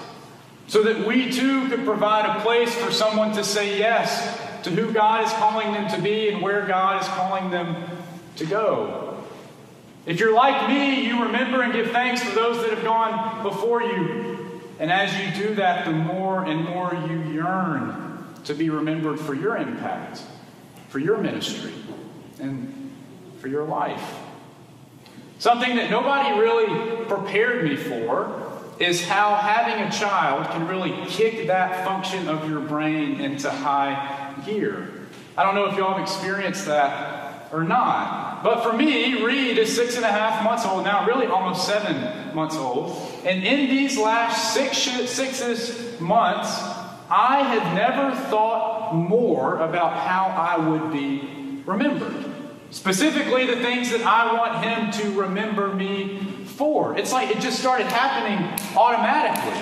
so 0.70 0.84
that 0.84 1.06
we 1.06 1.32
too 1.32 1.68
could 1.68 1.84
provide 1.84 2.38
a 2.38 2.42
place 2.42 2.74
for 2.76 2.92
someone 2.92 3.34
to 3.34 3.44
say 3.44 3.80
yes 3.80 4.40
to 4.62 4.70
who 4.70 4.94
God 4.94 5.26
is 5.26 5.34
calling 5.34 5.74
them 5.74 5.90
to 5.90 6.00
be 6.00 6.30
and 6.30 6.44
where 6.44 6.66
God 6.68 7.02
is 7.02 7.08
calling 7.10 7.50
them 7.50 7.76
to 8.36 8.46
go. 8.46 9.18
If 10.06 10.20
you're 10.20 10.34
like 10.34 10.70
me, 10.70 11.08
you 11.08 11.24
remember 11.24 11.64
and 11.64 11.74
give 11.74 11.90
thanks 11.90 12.22
to 12.22 12.36
those 12.36 12.62
that 12.62 12.70
have 12.70 12.84
gone 12.84 13.42
before 13.42 13.82
you. 13.82 14.62
And 14.80 14.92
as 14.92 15.12
you 15.18 15.48
do 15.48 15.56
that, 15.56 15.86
the 15.86 15.92
more 15.92 16.46
and 16.46 16.64
more 16.64 16.94
you 16.94 17.20
yearn 17.34 18.26
to 18.46 18.54
be 18.54 18.70
remembered 18.70 19.20
for 19.20 19.34
your 19.34 19.58
impact, 19.58 20.22
for 20.90 21.00
your 21.00 21.18
ministry, 21.18 21.74
and 22.40 22.92
for 23.40 23.48
your 23.48 23.66
life. 23.66 24.20
Something 25.40 25.78
that 25.78 25.90
nobody 25.90 26.40
really 26.40 27.06
prepared 27.06 27.66
me 27.66 27.76
for 27.76 28.49
is 28.80 29.06
how 29.06 29.36
having 29.36 29.84
a 29.86 29.92
child 29.92 30.48
can 30.52 30.68
really 30.68 31.06
kick 31.08 31.48
that 31.48 31.86
function 31.86 32.28
of 32.30 32.50
your 32.50 32.62
brain 32.62 33.20
into 33.20 33.50
high 33.50 34.34
gear. 34.46 34.92
I 35.38 35.44
don't 35.44 35.56
know 35.56 35.66
if 35.66 35.78
y'all 35.78 35.94
have 35.94 36.02
experienced 36.02 36.66
that 36.66 37.50
or 37.52 37.64
not. 37.64 38.44
But 38.44 38.64
for 38.64 38.74
me, 38.74 39.22
Reed 39.24 39.58
is 39.58 39.76
six 39.76 39.96
and 39.96 40.06
a 40.06 40.12
half 40.12 40.44
months 40.44 40.66
old 40.66 40.86
now, 40.86 41.06
really 41.06 41.26
almost 41.26 41.68
seven 41.68 42.34
months 42.36 42.56
old. 42.56 42.96
And 43.26 43.44
in 43.44 43.70
these 43.70 43.98
last 43.98 44.54
six 44.54 44.78
six 44.78 46.00
months, 46.00 46.50
I 47.10 47.44
had 47.44 47.76
never 47.76 48.16
thought 48.30 48.96
more 48.96 49.58
about 49.58 49.98
how 49.98 50.26
I 50.28 50.58
would 50.58 50.92
be 50.92 51.64
remembered. 51.66 52.26
Specifically, 52.72 53.48
the 53.48 53.58
things 53.58 53.90
that 53.90 54.02
I 54.02 54.32
want 54.34 54.64
him 54.64 54.92
to 55.02 55.20
remember 55.20 55.74
me 55.74 56.29
It's 56.60 57.14
like 57.14 57.30
it 57.30 57.40
just 57.40 57.60
started 57.60 57.88
happening 57.88 58.46
automatically, 58.76 59.58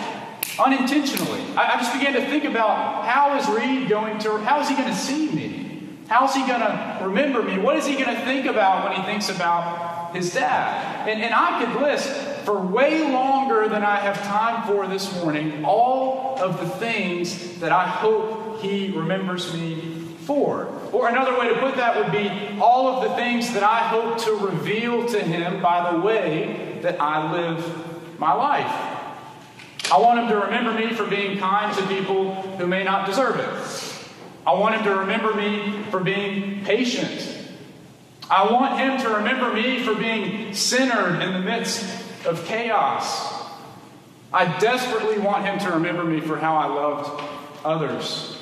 unintentionally. 0.58 1.42
I, 1.56 1.76
I 1.76 1.78
just 1.78 1.94
began 1.94 2.14
to 2.14 2.26
think 2.26 2.44
about 2.44 3.06
how 3.06 3.38
is 3.38 3.48
Reed 3.48 3.88
going 3.88 4.18
to, 4.20 4.38
how 4.40 4.62
is 4.62 4.68
he 4.68 4.76
going 4.76 4.88
to 4.88 4.96
see 4.96 5.30
me? 5.30 5.90
How 6.08 6.26
is 6.26 6.34
he 6.34 6.40
going 6.48 6.62
to 6.62 7.00
remember 7.04 7.44
me? 7.44 7.60
What 7.60 7.76
is 7.76 7.86
he 7.86 7.94
going 7.94 8.16
to 8.16 8.22
think 8.22 8.48
about 8.48 8.90
when 8.90 9.00
he 9.00 9.04
thinks 9.04 9.30
about 9.30 10.16
his 10.16 10.34
dad? 10.34 11.08
And, 11.08 11.22
and 11.22 11.36
I 11.36 11.64
could 11.64 11.82
list 11.82 12.10
for 12.46 12.60
way 12.60 13.12
longer 13.12 13.68
than 13.68 13.84
I 13.84 13.98
have 13.98 14.20
time 14.24 14.66
for 14.66 14.88
this 14.88 15.14
morning 15.22 15.66
all 15.66 16.40
of 16.40 16.60
the 16.60 16.68
things 16.68 17.60
that 17.60 17.72
I 17.72 17.86
hope 17.86 18.60
he 18.62 18.90
remembers 18.98 19.54
me 19.54 19.97
for. 20.28 20.68
Or 20.92 21.08
another 21.08 21.40
way 21.40 21.48
to 21.48 21.60
put 21.60 21.78
that 21.78 21.96
would 21.96 22.12
be 22.12 22.60
all 22.62 22.88
of 22.88 23.10
the 23.10 23.16
things 23.16 23.54
that 23.54 23.64
I 23.64 23.88
hope 23.88 24.18
to 24.26 24.34
reveal 24.34 25.08
to 25.08 25.20
him 25.20 25.62
by 25.62 25.92
the 25.92 26.00
way 26.00 26.80
that 26.82 27.02
I 27.02 27.32
live 27.32 28.20
my 28.20 28.34
life. 28.34 28.94
I 29.90 29.98
want 30.00 30.20
him 30.20 30.28
to 30.28 30.46
remember 30.46 30.74
me 30.74 30.94
for 30.94 31.08
being 31.08 31.40
kind 31.40 31.76
to 31.78 31.88
people 31.88 32.34
who 32.34 32.68
may 32.68 32.84
not 32.84 33.08
deserve 33.08 33.40
it. 33.40 34.04
I 34.46 34.54
want 34.54 34.76
him 34.76 34.84
to 34.84 35.00
remember 35.00 35.34
me 35.34 35.84
for 35.92 36.02
being 36.02 36.64
patient. 36.66 37.36
I 38.30 38.52
want 38.52 38.78
him 38.80 39.00
to 39.02 39.18
remember 39.18 39.54
me 39.54 39.82
for 39.84 39.96
being 39.96 40.54
centered 40.54 41.22
in 41.22 41.32
the 41.34 41.40
midst 41.40 41.86
of 42.26 42.44
chaos. 42.46 43.34
I 44.34 44.60
desperately 44.60 45.20
want 45.20 45.46
him 45.46 45.60
to 45.60 45.72
remember 45.72 46.04
me 46.04 46.20
for 46.20 46.38
how 46.38 46.58
I 46.58 46.68
loved 46.68 47.24
others. 47.64 48.37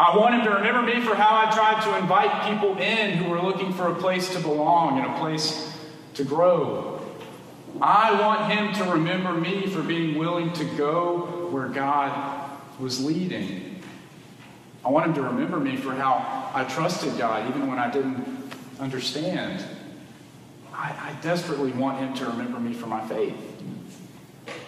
I 0.00 0.16
want 0.16 0.34
him 0.34 0.44
to 0.44 0.50
remember 0.52 0.80
me 0.80 1.02
for 1.02 1.14
how 1.14 1.46
I 1.46 1.50
tried 1.50 1.82
to 1.82 1.98
invite 1.98 2.48
people 2.48 2.78
in 2.78 3.18
who 3.18 3.28
were 3.28 3.42
looking 3.42 3.70
for 3.74 3.88
a 3.88 3.94
place 3.94 4.30
to 4.30 4.40
belong 4.40 4.98
and 4.98 5.06
a 5.06 5.18
place 5.18 5.78
to 6.14 6.24
grow. 6.24 7.02
I 7.82 8.18
want 8.18 8.50
him 8.50 8.72
to 8.82 8.92
remember 8.92 9.34
me 9.34 9.66
for 9.66 9.82
being 9.82 10.16
willing 10.16 10.54
to 10.54 10.64
go 10.64 11.48
where 11.50 11.68
God 11.68 12.50
was 12.78 13.04
leading. 13.04 13.82
I 14.82 14.88
want 14.88 15.04
him 15.04 15.14
to 15.16 15.22
remember 15.22 15.60
me 15.60 15.76
for 15.76 15.92
how 15.92 16.50
I 16.54 16.64
trusted 16.64 17.18
God 17.18 17.50
even 17.50 17.68
when 17.68 17.78
I 17.78 17.90
didn't 17.90 18.54
understand. 18.78 19.62
I, 20.72 20.94
I 20.98 21.22
desperately 21.22 21.72
want 21.72 21.98
him 21.98 22.14
to 22.14 22.24
remember 22.24 22.58
me 22.58 22.72
for 22.72 22.86
my 22.86 23.06
faith. 23.06 23.36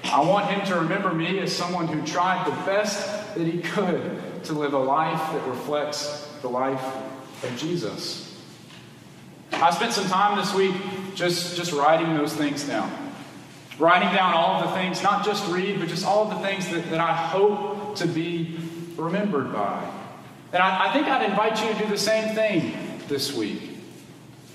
I 0.05 0.21
want 0.21 0.51
him 0.51 0.67
to 0.67 0.75
remember 0.75 1.11
me 1.15 1.39
as 1.39 1.57
someone 1.57 1.89
who 1.89 2.07
tried 2.07 2.47
the 2.47 2.67
best 2.67 3.35
that 3.35 3.47
he 3.47 3.63
could 3.63 4.32
to 4.45 4.53
live 4.53 4.73
a 4.73 4.79
life 4.79 5.33
that 5.33 5.47
reflects 5.47 6.29
the 6.43 6.49
life 6.49 6.85
of 7.45 7.57
Jesus. 7.57 8.41
I 9.53 9.71
spent 9.71 9.93
some 9.93 10.07
time 10.07 10.39
this 10.39 10.55
week 10.55 10.75
just, 11.15 11.57
just 11.57 11.73
writing 11.73 12.17
those 12.17 12.33
things 12.33 12.65
down. 12.65 12.91
Writing 13.79 14.09
down 14.15 14.35
all 14.35 14.63
of 14.63 14.71
the 14.71 14.77
things, 14.77 15.03
not 15.03 15.25
just 15.25 15.51
Reed, 15.51 15.79
but 15.79 15.89
just 15.89 16.05
all 16.05 16.31
of 16.31 16.31
the 16.31 16.47
things 16.47 16.69
that, 16.71 16.91
that 16.91 17.01
I 17.01 17.13
hope 17.13 17.97
to 17.97 18.07
be 18.07 18.57
remembered 18.97 19.53
by. 19.53 19.89
And 20.53 20.63
I, 20.63 20.89
I 20.89 20.93
think 20.93 21.07
I'd 21.07 21.29
invite 21.29 21.63
you 21.63 21.73
to 21.73 21.79
do 21.85 21.91
the 21.91 21.99
same 21.99 22.35
thing 22.35 22.75
this 23.09 23.35
week. 23.35 23.71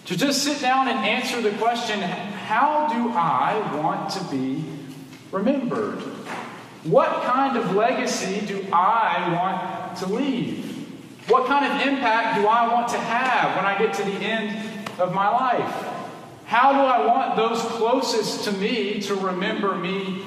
To 0.06 0.18
just 0.18 0.44
sit 0.44 0.62
down 0.62 0.88
and 0.88 1.00
answer 1.00 1.42
the 1.42 1.52
question 1.58 2.00
how 2.02 2.88
do 2.88 3.10
I 3.10 3.76
want 3.76 4.10
to 4.12 4.24
be 4.26 4.64
remembered? 5.32 6.02
What 6.84 7.24
kind 7.24 7.58
of 7.58 7.76
legacy 7.76 8.46
do 8.46 8.66
I 8.72 9.34
want 9.34 9.98
to 9.98 10.06
leave? 10.06 10.66
What 11.28 11.46
kind 11.48 11.66
of 11.66 11.88
impact 11.88 12.40
do 12.40 12.48
I 12.48 12.74
want 12.74 12.88
to 12.90 12.98
have 12.98 13.56
when 13.56 13.66
I 13.66 13.78
get 13.78 13.94
to 13.96 14.04
the 14.04 14.26
end 14.26 14.90
of 14.98 15.14
my 15.14 15.30
life? 15.30 15.86
How 16.46 16.72
do 16.72 16.80
I 16.80 17.06
want 17.06 17.36
those 17.36 17.62
closest 17.62 18.46
to 18.46 18.54
me 18.54 19.02
to 19.02 19.16
remember 19.16 19.76
me 19.76 20.24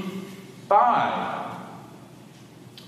by? 0.69 1.57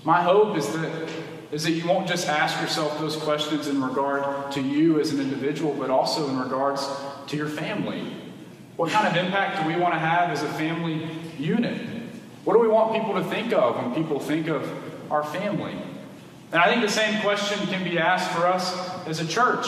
My 0.03 0.21
hope 0.21 0.55
is 0.55 0.71
that, 0.73 1.09
is 1.51 1.63
that 1.63 1.71
you 1.71 1.87
won't 1.87 2.07
just 2.07 2.27
ask 2.27 2.61
yourself 2.61 2.99
those 2.99 3.15
questions 3.15 3.67
in 3.67 3.81
regard 3.81 4.51
to 4.51 4.61
you 4.61 4.99
as 4.99 5.11
an 5.11 5.19
individual, 5.19 5.73
but 5.73 5.89
also 5.89 6.29
in 6.29 6.37
regards 6.37 6.87
to 7.27 7.37
your 7.37 7.47
family. 7.47 8.13
What 8.75 8.91
kind 8.91 9.07
of 9.07 9.15
impact 9.15 9.63
do 9.63 9.67
we 9.67 9.81
want 9.81 9.95
to 9.95 9.99
have 9.99 10.29
as 10.29 10.43
a 10.43 10.49
family 10.49 11.09
unit? 11.39 12.02
What 12.43 12.53
do 12.53 12.59
we 12.59 12.67
want 12.67 12.93
people 12.93 13.13
to 13.15 13.23
think 13.23 13.53
of 13.53 13.77
when 13.77 13.95
people 13.95 14.19
think 14.19 14.47
of 14.47 14.69
our 15.11 15.23
family? 15.23 15.77
And 16.51 16.61
I 16.61 16.67
think 16.69 16.81
the 16.81 16.91
same 16.91 17.21
question 17.21 17.65
can 17.67 17.83
be 17.83 17.97
asked 17.97 18.29
for 18.31 18.45
us 18.45 19.07
as 19.07 19.19
a 19.19 19.27
church. 19.27 19.65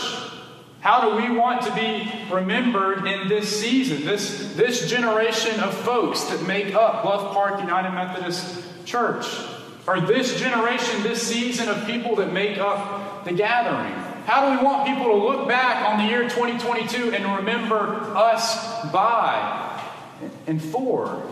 How 0.81 1.09
do 1.09 1.15
we 1.15 1.35
want 1.35 1.63
to 1.63 1.73
be 1.73 2.11
remembered 2.31 3.07
in 3.07 3.27
this 3.27 3.59
season, 3.59 4.05
this, 4.05 4.53
this 4.53 4.87
generation 4.87 5.59
of 5.61 5.73
folks 5.73 6.25
that 6.25 6.45
make 6.45 6.75
up 6.75 7.01
Bluff 7.01 7.33
Park 7.33 7.59
United 7.59 7.91
Methodist 7.91 8.85
Church? 8.85 9.25
Or 9.87 10.01
this 10.01 10.39
generation, 10.39 11.01
this 11.01 11.23
season 11.23 11.69
of 11.69 11.85
people 11.87 12.15
that 12.17 12.33
make 12.33 12.57
up 12.57 13.25
the 13.25 13.31
gathering? 13.31 13.93
How 14.25 14.49
do 14.49 14.57
we 14.57 14.63
want 14.63 14.87
people 14.87 15.05
to 15.05 15.15
look 15.15 15.47
back 15.47 15.87
on 15.87 16.05
the 16.05 16.11
year 16.11 16.23
2022 16.23 17.13
and 17.13 17.37
remember 17.37 18.15
us 18.15 18.91
by 18.91 19.81
and 20.45 20.61
for? 20.61 21.23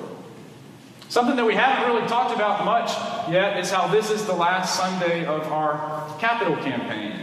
Something 1.13 1.35
that 1.35 1.45
we 1.45 1.53
haven't 1.53 1.93
really 1.93 2.07
talked 2.07 2.33
about 2.33 2.65
much 2.65 2.89
yet 3.31 3.59
is 3.59 3.69
how 3.69 3.85
this 3.87 4.09
is 4.09 4.25
the 4.25 4.33
last 4.33 4.75
Sunday 4.75 5.25
of 5.25 5.43
our 5.51 6.11
capital 6.17 6.55
campaign. 6.55 7.13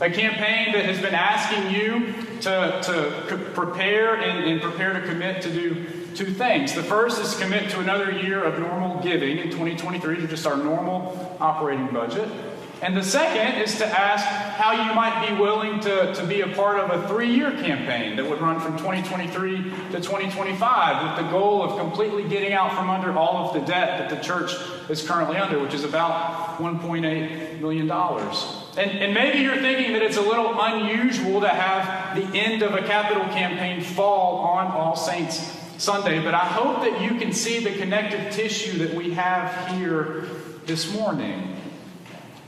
A 0.00 0.10
campaign 0.10 0.72
that 0.72 0.84
has 0.86 1.00
been 1.00 1.14
asking 1.14 1.72
you 1.72 2.14
to, 2.40 2.80
to 2.82 3.36
prepare 3.54 4.16
and, 4.16 4.44
and 4.44 4.60
prepare 4.60 4.92
to 4.92 5.06
commit 5.06 5.40
to 5.42 5.52
do 5.52 5.86
two 6.16 6.34
things. 6.34 6.74
The 6.74 6.82
first 6.82 7.20
is 7.20 7.38
commit 7.38 7.70
to 7.70 7.78
another 7.78 8.10
year 8.10 8.42
of 8.42 8.58
normal 8.58 9.00
giving 9.04 9.38
in 9.38 9.50
2023 9.50 10.16
to 10.16 10.26
just 10.26 10.44
our 10.44 10.56
normal 10.56 11.36
operating 11.38 11.86
budget. 11.92 12.28
And 12.80 12.96
the 12.96 13.02
second 13.02 13.60
is 13.60 13.76
to 13.78 13.86
ask 13.86 14.24
how 14.24 14.70
you 14.70 14.94
might 14.94 15.28
be 15.28 15.34
willing 15.34 15.80
to, 15.80 16.14
to 16.14 16.26
be 16.26 16.42
a 16.42 16.48
part 16.48 16.78
of 16.78 16.90
a 16.90 17.08
three 17.08 17.34
year 17.34 17.50
campaign 17.50 18.14
that 18.16 18.28
would 18.28 18.40
run 18.40 18.60
from 18.60 18.76
2023 18.78 19.62
to 19.62 20.00
2025 20.00 21.18
with 21.18 21.24
the 21.24 21.30
goal 21.30 21.62
of 21.62 21.76
completely 21.76 22.28
getting 22.28 22.52
out 22.52 22.72
from 22.74 22.88
under 22.88 23.12
all 23.12 23.48
of 23.48 23.54
the 23.54 23.60
debt 23.60 23.98
that 23.98 24.10
the 24.10 24.24
church 24.24 24.52
is 24.88 25.06
currently 25.06 25.36
under, 25.36 25.58
which 25.58 25.74
is 25.74 25.82
about 25.82 26.58
$1.8 26.58 27.60
million. 27.60 27.90
And, 27.90 28.90
and 28.98 29.12
maybe 29.12 29.40
you're 29.40 29.56
thinking 29.56 29.92
that 29.94 30.02
it's 30.02 30.16
a 30.16 30.22
little 30.22 30.54
unusual 30.60 31.40
to 31.40 31.48
have 31.48 32.16
the 32.16 32.38
end 32.38 32.62
of 32.62 32.74
a 32.74 32.82
capital 32.82 33.24
campaign 33.24 33.80
fall 33.80 34.38
on 34.38 34.68
All 34.68 34.94
Saints 34.94 35.56
Sunday, 35.78 36.22
but 36.22 36.34
I 36.34 36.44
hope 36.44 36.82
that 36.82 37.00
you 37.00 37.18
can 37.18 37.32
see 37.32 37.58
the 37.58 37.76
connective 37.76 38.32
tissue 38.32 38.78
that 38.78 38.94
we 38.94 39.12
have 39.12 39.76
here 39.76 40.26
this 40.66 40.92
morning. 40.92 41.57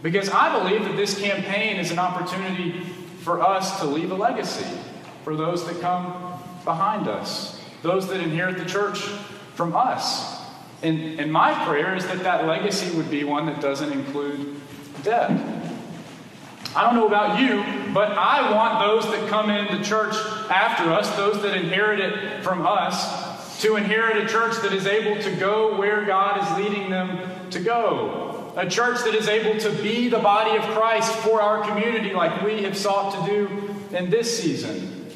Because 0.03 0.31
I 0.31 0.59
believe 0.59 0.85
that 0.85 0.97
this 0.97 1.21
campaign 1.21 1.77
is 1.77 1.91
an 1.91 1.99
opportunity 1.99 2.81
for 3.21 3.43
us 3.43 3.81
to 3.81 3.87
leave 3.87 4.11
a 4.11 4.15
legacy 4.15 4.67
for 5.25 5.37
those 5.37 5.67
that 5.67 5.81
come 5.81 6.33
behind 6.65 7.07
us, 7.07 7.63
those 7.83 8.09
that 8.09 8.21
inherit 8.21 8.57
the 8.57 8.65
church 8.65 8.99
from 9.55 9.77
us. 9.77 10.41
And, 10.83 11.21
and 11.21 11.31
my 11.31 11.53
prayer 11.67 11.95
is 11.95 12.07
that 12.07 12.21
that 12.21 12.47
legacy 12.47 12.97
would 12.97 13.11
be 13.11 13.25
one 13.25 13.45
that 13.47 13.61
doesn't 13.61 13.93
include 13.93 14.59
death. 15.03 15.31
I 16.75 16.85
don't 16.85 16.95
know 16.95 17.07
about 17.07 17.41
you, 17.41 17.93
but 17.93 18.13
I 18.13 18.53
want 18.53 18.81
those 18.81 19.05
that 19.11 19.29
come 19.29 19.51
into 19.51 19.83
church 19.85 20.15
after 20.49 20.91
us, 20.93 21.15
those 21.17 21.43
that 21.43 21.57
inherit 21.57 22.01
it 22.01 22.43
from 22.43 22.67
us, 22.67 23.61
to 23.61 23.77
inherit 23.77 24.17
a 24.17 24.27
church 24.27 24.57
that 24.63 24.73
is 24.73 24.87
able 24.87 25.21
to 25.23 25.37
go 25.37 25.77
where 25.77 26.05
God 26.07 26.41
is 26.43 26.65
leading 26.65 26.89
them 26.89 27.51
to 27.51 27.61
go 27.61 28.30
a 28.57 28.69
church 28.69 29.05
that 29.05 29.15
is 29.15 29.29
able 29.29 29.59
to 29.61 29.71
be 29.83 30.09
the 30.09 30.19
body 30.19 30.57
of 30.57 30.63
Christ 30.75 31.13
for 31.17 31.41
our 31.41 31.67
community 31.67 32.13
like 32.13 32.43
we 32.43 32.63
have 32.63 32.77
sought 32.77 33.15
to 33.15 33.31
do 33.31 33.75
in 33.97 34.11
this 34.11 34.43
season. 34.43 35.07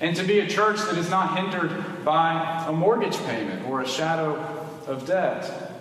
And 0.00 0.16
to 0.16 0.24
be 0.24 0.40
a 0.40 0.46
church 0.46 0.80
that 0.82 0.98
is 0.98 1.08
not 1.08 1.36
hindered 1.36 2.04
by 2.04 2.64
a 2.66 2.72
mortgage 2.72 3.16
payment 3.24 3.66
or 3.68 3.80
a 3.80 3.88
shadow 3.88 4.34
of 4.86 5.06
debt. 5.06 5.72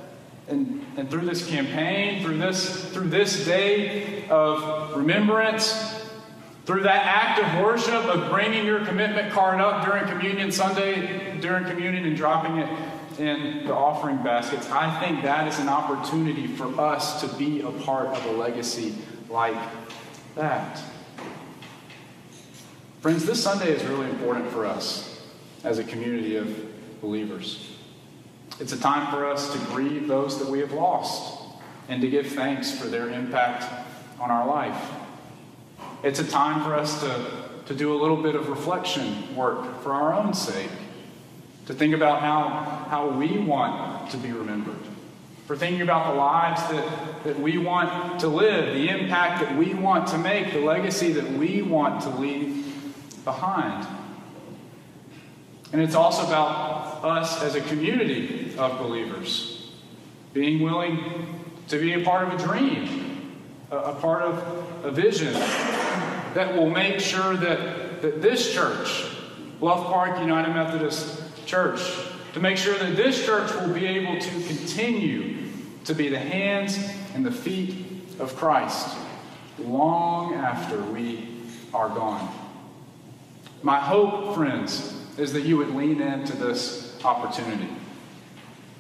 And, 0.48 0.86
and 0.98 1.10
through 1.10 1.26
this 1.26 1.48
campaign, 1.48 2.24
through 2.24 2.38
this, 2.38 2.86
through 2.92 3.10
this 3.10 3.46
day 3.46 4.28
of 4.30 4.96
remembrance, 4.96 6.02
through 6.66 6.84
that 6.84 7.06
act 7.06 7.40
of 7.40 7.64
worship 7.64 8.06
of 8.06 8.30
bringing 8.30 8.66
your 8.66 8.86
commitment 8.86 9.34
card 9.34 9.60
up 9.60 9.86
during 9.86 10.06
Communion 10.06 10.52
Sunday, 10.52 11.38
during 11.40 11.66
communion, 11.66 12.06
and 12.06 12.16
dropping 12.16 12.58
it 12.58 12.70
in 13.20 13.66
the 13.66 13.74
offering 13.74 14.18
baskets, 14.18 14.70
I 14.70 15.00
think 15.00 15.24
that 15.24 15.48
is 15.48 15.60
an 15.60 15.70
opportunity 15.70 16.48
for 16.48 16.80
us 16.80 17.22
to 17.22 17.28
be 17.38 17.62
a 17.62 17.72
part 17.72 18.08
of 18.08 18.26
a 18.26 18.32
legacy 18.32 18.96
like 19.30 19.58
that. 20.36 20.82
Friends, 23.02 23.26
this 23.26 23.44
Sunday 23.44 23.72
is 23.72 23.84
really 23.84 24.10
important 24.10 24.50
for 24.50 24.66
us 24.66 25.22
as 25.64 25.80
a 25.80 25.84
community 25.84 26.38
of 26.38 27.02
believers. 27.02 27.70
It's 28.60 28.72
a 28.72 28.80
time 28.80 29.12
for 29.12 29.26
us 29.26 29.52
to 29.52 29.60
grieve 29.74 30.08
those 30.08 30.40
that 30.40 30.48
we 30.48 30.60
have 30.60 30.72
lost 30.72 31.44
and 31.90 32.02
to 32.02 32.10
give 32.10 32.28
thanks 32.28 32.72
for 32.72 32.88
their 32.88 33.10
impact 33.10 33.66
on 34.20 34.32
our 34.32 34.48
life. 34.48 34.92
It's 36.04 36.20
a 36.20 36.28
time 36.28 36.64
for 36.64 36.76
us 36.76 37.02
to, 37.02 37.32
to 37.66 37.76
do 37.76 37.94
a 37.94 37.98
little 37.98 38.22
bit 38.22 38.36
of 38.36 38.48
reflection 38.48 39.36
work 39.36 39.82
for 39.82 39.94
our 39.94 40.14
own 40.14 40.34
sake 40.34 40.72
to 41.66 41.74
think 41.74 41.94
about 41.94 42.22
how, 42.22 42.88
how 42.90 43.10
we 43.10 43.38
want 43.38 44.12
to 44.12 44.18
be 44.18 44.32
remembered, 44.32 44.76
for 45.48 45.56
thinking 45.56 45.82
about 45.82 46.12
the 46.12 46.18
lives 46.18 46.62
that, 46.70 47.24
that 47.24 47.40
we 47.40 47.58
want 47.58 48.20
to 48.20 48.28
live, 48.28 48.74
the 48.74 48.90
impact 48.90 49.42
that 49.42 49.58
we 49.58 49.74
want 49.74 50.08
to 50.10 50.18
make, 50.18 50.52
the 50.52 50.60
legacy 50.60 51.14
that 51.14 51.32
we 51.34 51.62
want 51.62 52.02
to 52.02 52.10
leave 52.10 52.64
behind. 53.24 53.88
And 55.72 55.82
it's 55.82 55.96
also 55.96 56.28
about 56.28 57.04
us 57.04 57.42
as 57.42 57.56
a 57.56 57.62
community 57.62 58.54
of 58.58 58.78
believers 58.78 59.72
being 60.34 60.62
willing 60.62 61.44
to 61.68 61.80
be 61.80 61.94
a 61.94 62.04
part 62.04 62.28
of 62.28 62.40
a 62.40 62.44
dream, 62.44 63.40
a, 63.72 63.78
a 63.78 63.96
part 63.96 64.24
of 64.24 64.86
a 64.86 64.92
vision 64.92 65.34
that 65.34 66.56
will 66.56 66.70
make 66.70 67.00
sure 67.00 67.36
that, 67.38 68.02
that 68.02 68.22
this 68.22 68.54
church, 68.54 69.06
Bluff 69.60 69.86
Park 69.86 70.20
United 70.20 70.54
Methodist 70.54 71.23
church 71.46 71.82
to 72.34 72.40
make 72.40 72.58
sure 72.58 72.78
that 72.78 72.96
this 72.96 73.26
church 73.26 73.54
will 73.54 73.74
be 73.74 73.86
able 73.86 74.20
to 74.20 74.30
continue 74.48 75.48
to 75.86 75.94
be 75.94 76.10
the 76.10 76.20
hands 76.20 76.78
and 77.14 77.26
the 77.26 77.32
feet 77.32 77.86
of 78.20 78.36
Christ 78.36 78.98
long 79.60 80.34
after 80.34 80.82
we 80.84 81.28
are 81.74 81.90
gone. 81.90 82.34
My 83.62 83.80
hope, 83.80 84.36
friends, 84.36 85.00
is 85.18 85.32
that 85.34 85.42
you 85.42 85.58
would 85.58 85.76
lean 85.76 86.02
into 86.02 86.36
this 86.36 86.98
opportunity, 87.04 87.70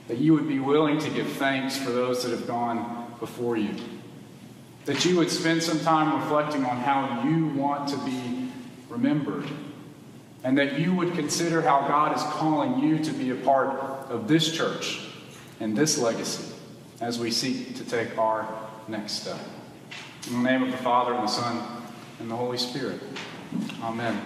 that 0.08 0.18
you 0.18 0.34
would 0.34 0.48
be 0.48 0.60
willing 0.60 0.98
to 1.00 1.10
give 1.10 1.28
thanks 1.34 1.78
for 1.78 1.92
those 1.92 2.24
that 2.24 2.32
have 2.32 2.48
gone 2.48 3.16
before 3.20 3.56
you, 3.56 3.76
that 4.86 5.06
you 5.06 5.16
would 5.18 5.30
spend 5.30 5.62
some 5.62 5.80
time 5.80 6.22
reflecting 6.22 6.66
on 6.66 6.78
how 6.78 7.24
you 7.24 7.48
want 7.50 7.88
to 7.90 7.98
be 7.98 8.50
remembered 8.90 9.46
and 10.44 10.58
that 10.58 10.80
you 10.80 10.94
would 10.94 11.14
consider 11.14 11.62
how 11.62 11.88
God 11.88 12.16
is 12.16 12.24
calling 12.24 12.80
you 12.80 13.04
to 13.04 13.12
be 13.12 13.30
a 13.30 13.36
part 13.36 13.70
of 14.10 14.28
this 14.28 14.52
church 14.52 15.08
and 15.60 15.76
this 15.76 15.98
legacy 15.98 16.54
as 17.00 17.20
we 17.20 17.32
seek 17.32 17.76
to 17.76 17.86
take 17.86 18.18
our 18.18 18.48
next 18.88 19.14
step. 19.14 19.40
In 20.28 20.44
the 20.44 20.50
name 20.50 20.64
of 20.64 20.72
the 20.72 20.78
Father, 20.78 21.14
and 21.14 21.24
the 21.24 21.32
Son, 21.32 21.84
and 22.20 22.30
the 22.30 22.36
Holy 22.36 22.58
Spirit. 22.58 23.02
Amen. 23.82 24.26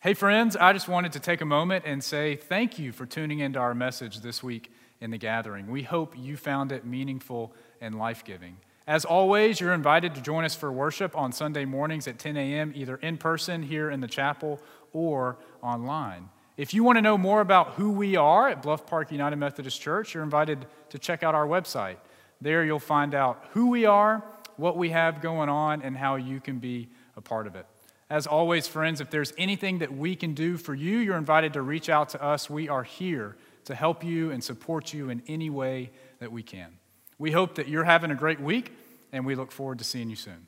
Hey, 0.00 0.14
friends, 0.14 0.56
I 0.56 0.72
just 0.72 0.88
wanted 0.88 1.12
to 1.12 1.20
take 1.20 1.40
a 1.40 1.46
moment 1.46 1.84
and 1.86 2.02
say 2.02 2.34
thank 2.36 2.78
you 2.78 2.92
for 2.92 3.06
tuning 3.06 3.38
into 3.38 3.58
our 3.58 3.74
message 3.74 4.20
this 4.20 4.42
week 4.42 4.72
in 5.00 5.10
the 5.10 5.18
gathering. 5.18 5.70
We 5.70 5.82
hope 5.82 6.14
you 6.16 6.36
found 6.36 6.72
it 6.72 6.84
meaningful 6.84 7.52
and 7.80 7.98
life 7.98 8.24
giving. 8.24 8.56
As 8.86 9.04
always, 9.04 9.60
you're 9.60 9.74
invited 9.74 10.14
to 10.16 10.20
join 10.20 10.44
us 10.44 10.56
for 10.56 10.72
worship 10.72 11.16
on 11.16 11.30
Sunday 11.30 11.64
mornings 11.64 12.08
at 12.08 12.18
10 12.18 12.36
a.m., 12.36 12.72
either 12.74 12.96
in 12.96 13.16
person 13.16 13.62
here 13.62 13.90
in 13.90 14.00
the 14.00 14.08
chapel 14.08 14.60
or 14.92 15.38
online. 15.62 16.28
If 16.56 16.74
you 16.74 16.84
want 16.84 16.98
to 16.98 17.02
know 17.02 17.16
more 17.16 17.40
about 17.40 17.74
who 17.74 17.90
we 17.90 18.16
are 18.16 18.48
at 18.48 18.62
Bluff 18.62 18.86
Park 18.86 19.10
United 19.10 19.36
Methodist 19.36 19.80
Church, 19.80 20.14
you're 20.14 20.22
invited 20.22 20.66
to 20.90 20.98
check 20.98 21.22
out 21.22 21.34
our 21.34 21.46
website. 21.46 21.96
There 22.40 22.64
you'll 22.64 22.78
find 22.78 23.14
out 23.14 23.44
who 23.52 23.70
we 23.70 23.86
are, 23.86 24.22
what 24.56 24.76
we 24.76 24.90
have 24.90 25.22
going 25.22 25.48
on, 25.48 25.82
and 25.82 25.96
how 25.96 26.16
you 26.16 26.40
can 26.40 26.58
be 26.58 26.88
a 27.16 27.20
part 27.20 27.46
of 27.46 27.56
it. 27.56 27.66
As 28.10 28.26
always, 28.26 28.68
friends, 28.68 29.00
if 29.00 29.08
there's 29.08 29.32
anything 29.38 29.78
that 29.78 29.92
we 29.92 30.14
can 30.14 30.34
do 30.34 30.58
for 30.58 30.74
you, 30.74 30.98
you're 30.98 31.16
invited 31.16 31.54
to 31.54 31.62
reach 31.62 31.88
out 31.88 32.10
to 32.10 32.22
us. 32.22 32.50
We 32.50 32.68
are 32.68 32.82
here 32.82 33.36
to 33.64 33.74
help 33.74 34.04
you 34.04 34.30
and 34.30 34.44
support 34.44 34.92
you 34.92 35.08
in 35.08 35.22
any 35.26 35.48
way 35.48 35.90
that 36.18 36.30
we 36.30 36.42
can. 36.42 36.78
We 37.18 37.30
hope 37.30 37.54
that 37.54 37.68
you're 37.68 37.84
having 37.84 38.10
a 38.10 38.14
great 38.14 38.40
week, 38.40 38.72
and 39.12 39.24
we 39.24 39.34
look 39.34 39.50
forward 39.50 39.78
to 39.78 39.84
seeing 39.84 40.10
you 40.10 40.16
soon. 40.16 40.46